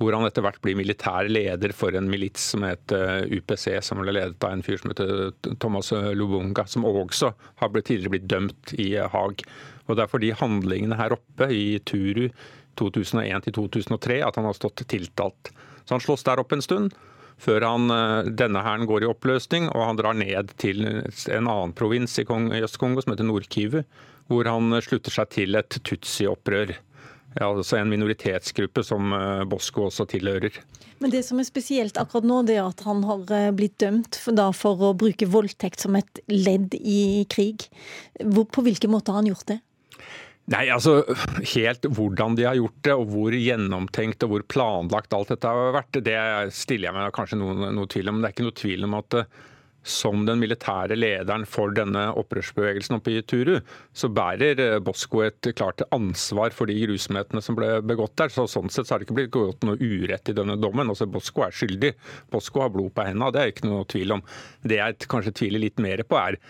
[0.00, 4.00] Hvor han etter hvert blir militær leder for en milits som heter eh, UPC, som
[4.00, 8.74] ble ledet av en fyr som heter Thomas Lubunga, som også har tidligere blitt dømt
[8.80, 9.44] i Haag.
[9.88, 12.28] Og Det er fordi handlingene her oppe i Turu
[12.80, 15.50] 2001-2003 at han har stått tiltalt.
[15.84, 16.94] Så han slåss der oppe en stund
[17.40, 17.90] før han,
[18.36, 23.02] denne hæren går i oppløsning og han drar ned til en annen provins i Øst-Kongo
[23.02, 23.82] som heter Nord-Kivu
[24.30, 26.76] hvor han slutter seg til et Tutsi-opprør.
[27.38, 30.60] Ja, altså en minoritetsgruppe som Bosko Bosco også tilhører.
[31.00, 34.18] Men det som er spesielt akkurat nå, det er at han har eh, blitt dømt
[34.20, 37.64] for, for å bruke voldtekt som et ledd i krig.
[38.20, 39.58] Hvor, på hvilken måte har han gjort det?
[40.50, 41.04] Nei, altså
[41.54, 45.76] Helt hvordan de har gjort det, og hvor gjennomtenkt og hvor planlagt alt dette har
[45.76, 46.16] vært, det
[46.56, 48.18] stiller jeg meg kanskje noe, noe tvil om.
[48.18, 49.28] Men det er ikke noe tvil om at eh,
[49.86, 53.54] som den militære lederen for denne opprørsbevegelsen oppe i Turu,
[53.96, 58.32] så bærer Bosko Bosco et klart ansvar for de grusomhetene som ble begått der.
[58.34, 60.90] Så Sånn sett så har det ikke blitt gått noe urett i denne dommen.
[60.90, 61.94] Altså Bosco er skyldig.
[62.32, 64.26] Bosco har blod på hendene, det er ikke noe tvil om.
[64.66, 66.40] Det jeg kanskje tviler litt mer på, er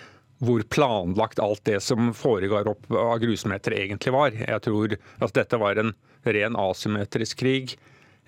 [0.40, 4.32] hvor planlagt alt det som foregår opp av grusomheter egentlig var.
[4.36, 7.76] Jeg tror at dette var en ren asymmetrisk krig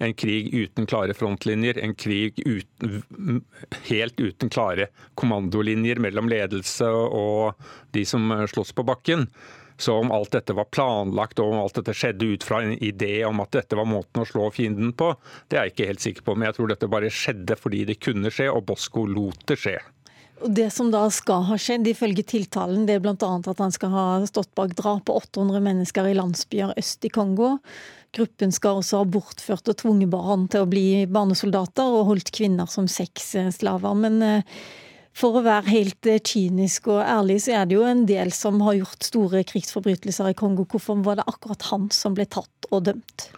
[0.02, 3.42] en krig uten klare frontlinjer, en krig uten,
[3.86, 9.28] helt uten klare kommandolinjer mellom ledelse og de som slåss på bakken.
[9.78, 13.22] Så om alt dette var planlagt og om alt dette skjedde ut fra en idé
[13.26, 15.12] om at dette var måten å slå fienden på,
[15.48, 16.36] det er jeg ikke helt sikker på.
[16.36, 19.78] Men jeg tror dette bare skjedde fordi det kunne skje, og Bosko lot det skje.
[20.42, 23.14] Og Det som da skal ha skjedd, ifølge tiltalen, det er bl.a.
[23.14, 27.56] at han skal ha stått bak drap på 800 mennesker i landsbyer øst i Kongo.
[28.12, 32.68] Gruppen skal også ha bortført og tvunget barn til å bli barnesoldater, og holdt kvinner
[32.68, 33.94] som sexslaver.
[33.96, 34.56] Men eh,
[35.16, 38.60] for å være helt eh, kynisk og ærlig, så er det jo en del som
[38.66, 40.66] har gjort store krigsforbrytelser i Kongo.
[40.68, 43.30] Hvorfor var det akkurat han som ble tatt og dømt?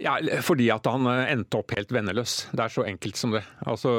[0.00, 2.46] Ja, Fordi at han eh, endte opp helt venneløs.
[2.56, 3.42] Det er så enkelt som det.
[3.68, 3.92] Altså,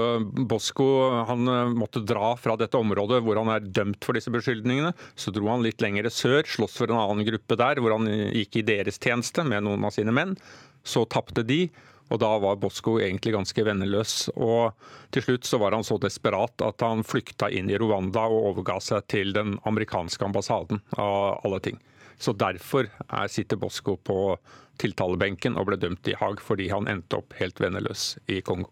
[0.50, 0.88] Bosco
[1.30, 4.96] han eh, måtte dra fra dette området hvor han er dømt for disse beskyldningene.
[5.14, 8.62] Så dro han litt lenger sør, sloss for en annen gruppe der, hvor han gikk
[8.62, 10.34] i deres tjeneste med noen av sine menn.
[10.82, 11.68] Så tapte de,
[12.12, 14.16] og da var Bosco egentlig ganske venneløs.
[14.34, 14.74] Og
[15.14, 18.82] til slutt så var han så desperat at han flykta inn i Rwanda og overga
[18.84, 21.80] seg til den amerikanske ambassaden, av alle ting.
[22.22, 22.90] Så derfor
[23.34, 24.36] sitter Bosco på
[24.82, 28.70] tiltalebenken og ble dømt i Haag fordi han endte opp helt venneløs i Kongo.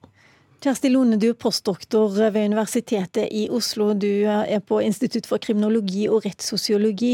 [0.60, 3.94] Kjersti Lone, du er postdoktor ved Universitetet i Oslo.
[3.96, 7.14] Du er på Institutt for kriminologi og rettssosiologi.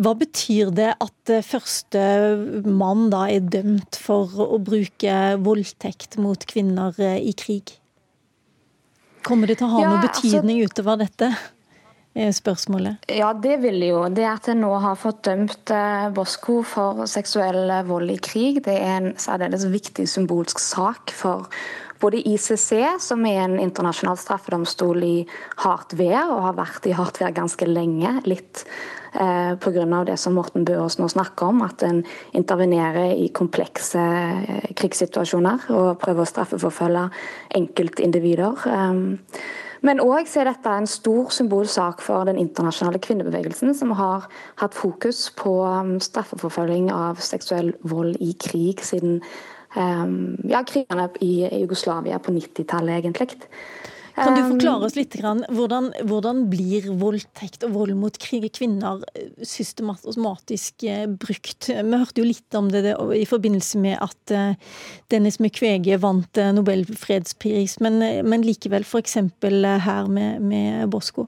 [0.00, 2.00] Hva betyr det at første
[2.64, 7.76] mann da er dømt for å bruke voldtekt mot kvinner i krig?
[9.28, 10.80] Kommer det til å ha ja, noe altså- betydning altså...
[10.80, 11.34] utover dette?
[12.14, 13.06] Spørsmålet?
[13.14, 14.00] Ja, det vil jo.
[14.10, 15.70] Det at en nå har fått dømt
[16.16, 21.46] Bosko Bosco for seksuell vold i krig, det er en særdeles viktig symbolsk sak for
[22.00, 25.16] både ICC, som er en internasjonal straffedomstol i
[25.64, 28.64] hardt vær, og har vært i hardt vær ganske lenge, litt
[29.12, 30.04] eh, pga.
[30.08, 32.02] det som Morten Bøås nå snakker om, at en
[32.32, 37.08] intervenerer i komplekse eh, krigssituasjoner og prøver å straffeforfølge
[37.60, 38.64] enkeltindivider.
[38.66, 39.36] Eh,
[39.86, 44.26] men òg er dette en stor symbolsak for den internasjonale kvinnebevegelsen, som har
[44.60, 49.20] hatt fokus på um, straffeforfølging av seksuell vold i krig siden
[49.76, 53.40] um, ja, krigene i Jugoslavia på 90-tallet, egentlig.
[54.20, 60.84] Kan du forklare oss litt hvordan, hvordan blir voldtekt og vold mot kvinner eh, systematisk
[60.84, 61.70] eh, brukt?
[61.70, 62.84] Vi hørte jo litt om det
[63.16, 64.54] i forbindelse med at eh,
[65.12, 69.16] Dennis Mukwege vant Nobel fredspris, men, men likevel f.eks.
[69.16, 71.26] her med, med Bosko?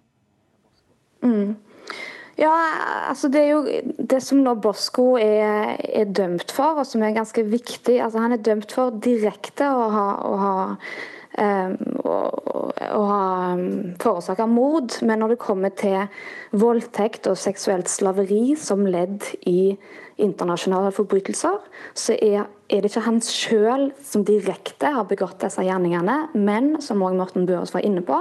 [1.23, 1.55] Mm.
[2.41, 2.53] Ja,
[3.11, 7.17] altså det er jo det som nå Bosko er, er, dømt for, og som er
[7.17, 7.99] ganske viktig.
[8.01, 10.55] Altså han er dømt for direkte å ha, å ha
[14.03, 14.99] forårsaka mord.
[15.03, 16.07] Men når det kommer til
[16.53, 19.75] voldtekt og seksuelt slaveri som ledd i
[20.23, 21.59] internasjonale forbrytelser,
[21.99, 27.03] så er, er det ikke han sjøl som direkte har begått disse gjerningene, men som
[27.03, 28.19] også Morten Børes var inne på,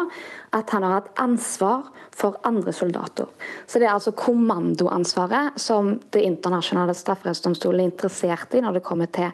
[0.56, 3.30] at han har hatt ansvar for andre soldater.
[3.68, 9.10] Så det er altså kommandoansvaret som Det internasjonale strafferettsdomstolen er interessert i når det kommer
[9.12, 9.34] til å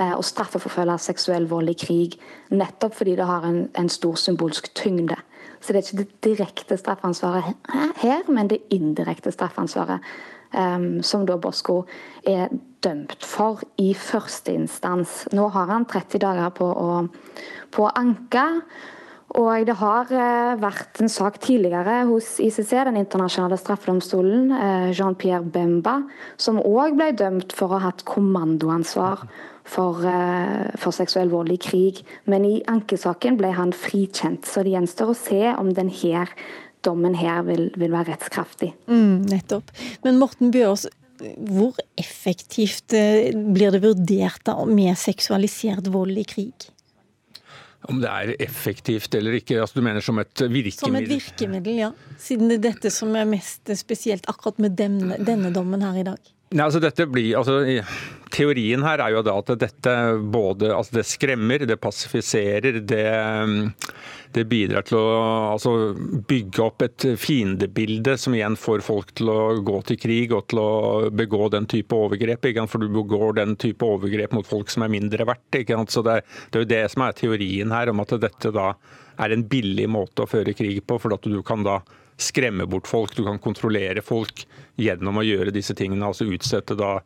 [0.00, 2.16] eh, straffeforfølge seksuell vold i krig,
[2.50, 5.18] nettopp fordi det har en, en stor symbolsk tyngde.
[5.64, 7.54] Så det er ikke det direkte straffansvaret
[8.02, 10.04] her, men det indirekte straffansvaret
[10.52, 11.84] um, som da Bosco
[12.28, 12.52] er
[12.84, 15.22] dømt for i første instans.
[15.32, 16.90] Nå har han 30 dager på å,
[17.72, 18.44] på anke.
[19.40, 25.48] Og det har uh, vært en sak tidligere hos ICC, den internasjonale straffedomstolen, uh, Jean-Pierre
[25.48, 26.02] Bemba,
[26.36, 29.24] som òg ble dømt for å ha hatt kommandoansvar
[29.64, 32.02] for, eh, for, seksuell vold i krig.
[32.30, 36.26] Men i ankesaken ble han frikjent, så det gjenstår å se om denne
[36.84, 38.74] dommen her vil, vil være rettskraftig.
[38.90, 39.72] Mm, nettopp.
[40.04, 40.86] Men Morten Bjørs,
[41.48, 46.68] hvor effektivt eh, blir det vurdert da med seksualisert vold i krig?
[47.84, 49.58] Om det er effektivt eller ikke?
[49.60, 50.78] altså Du mener som et virkemiddel?
[50.80, 51.90] Som et virkemiddel, ja.
[52.20, 56.06] Siden det er dette som er mest spesielt akkurat med denne, denne dommen her i
[56.06, 56.33] dag.
[56.54, 57.64] Nei, altså dette blir, altså,
[58.34, 59.94] Teorien her er jo da at dette
[60.30, 63.02] både altså det skremmer, det passifiserer, det,
[64.34, 65.08] det bidrar til å
[65.52, 65.72] altså,
[66.30, 70.62] bygge opp et fiendebilde som igjen får folk til å gå til krig og til
[70.62, 70.70] å
[71.10, 72.46] begå den type overgrep.
[72.70, 75.58] For du begår den type overgrep mot folk som er mindre verdt.
[75.90, 78.72] Så det, det, er jo det som er teorien her, om at dette da
[79.22, 80.98] er en billig måte å føre krig på.
[81.02, 81.80] for at du kan da
[82.20, 84.44] skremme bort folk, du kan kontrollere folk
[84.80, 86.06] gjennom å gjøre disse tingene.
[86.06, 86.98] Altså utsette da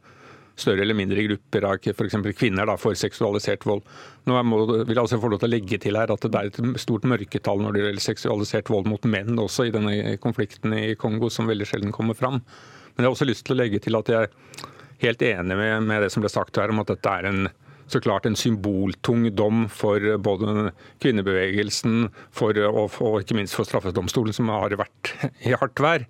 [0.59, 2.16] større eller mindre grupper av f.eks.
[2.36, 3.84] kvinner da, for seksualisert vold.
[4.26, 6.80] Nå må, vil altså få lov til å legge til her at Det er et
[6.82, 11.30] stort mørketall når det gjelder seksualisert vold mot menn også i denne konflikten i Kongo,
[11.30, 12.42] som veldig sjelden kommer fram.
[12.42, 14.66] Men jeg har også lyst til å legge til at jeg er
[15.04, 17.48] helt enig med, med det som ble sagt her om at dette er en
[17.89, 20.72] så klart en symboltung dom for både
[21.03, 25.14] kvinnebevegelsen for, og, og ikke minst for straffedomstolen, som har vært
[25.49, 26.05] i hardt vær.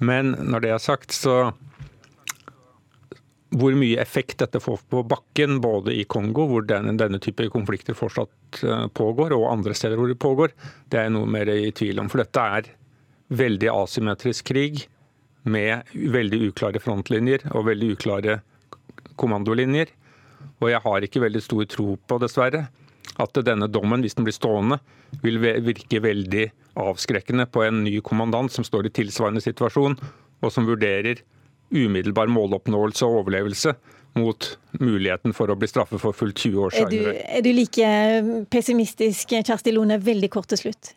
[0.00, 1.52] Men når det er sagt, så
[3.50, 7.98] hvor mye effekt dette får på bakken, både i Kongo, hvor denne, denne type konflikter
[7.98, 10.54] fortsatt eh, pågår, og andre steder hvor det pågår,
[10.88, 12.10] det er jeg noe mer i tvil om.
[12.12, 12.70] For dette er
[13.40, 14.84] veldig asymmetrisk krig
[15.50, 18.38] med veldig uklare frontlinjer og veldig uklare
[19.20, 19.90] kommandolinjer.
[20.60, 22.66] Og jeg har ikke veldig stor tro på, dessverre,
[23.20, 24.80] at denne dommen, hvis den blir stående,
[25.24, 26.46] vil virke veldig
[26.80, 29.96] avskrekkende på en ny kommandant som står i tilsvarende situasjon,
[30.40, 31.22] og som vurderer
[31.70, 33.74] umiddelbar måloppnåelse og overlevelse
[34.18, 34.46] mot
[34.80, 37.12] muligheten for å bli straffet for fullt 20 år senere.
[37.14, 37.90] Er, er du like
[38.50, 40.94] pessimistisk, Kjersti Lone, veldig kort til slutt?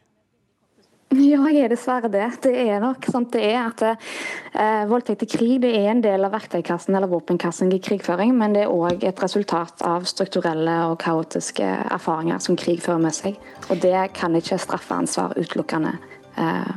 [1.14, 2.26] Ja, jeg er dessverre det.
[2.42, 6.26] Det er nok sånn det er at eh, voldtekt i krig det er en del
[6.26, 10.98] av verktøykassen eller våpenkassen i krigføring, men det er òg et resultat av strukturelle og
[11.04, 13.38] kaotiske erfaringer som krig fører med seg.
[13.70, 15.94] Og det kan ikke straffeansvar utelukkende
[16.42, 16.76] eh,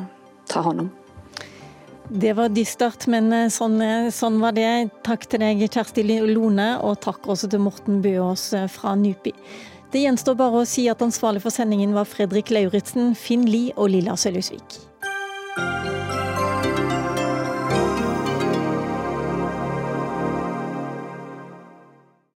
[0.53, 0.93] ta hånd om.
[2.09, 4.93] Det var dystert, men eh, sånn, eh, sånn, var det.
[5.07, 9.33] Takk til deg, Kjersti Lone, og takk også til Morten Bøås eh, fra NUPI.
[9.97, 13.95] Det gjenstår bare å si at ansvarlig for sendingen var Fredrik Lauritzen, Finn Lie og
[13.95, 14.77] Lilla Sølhusvik.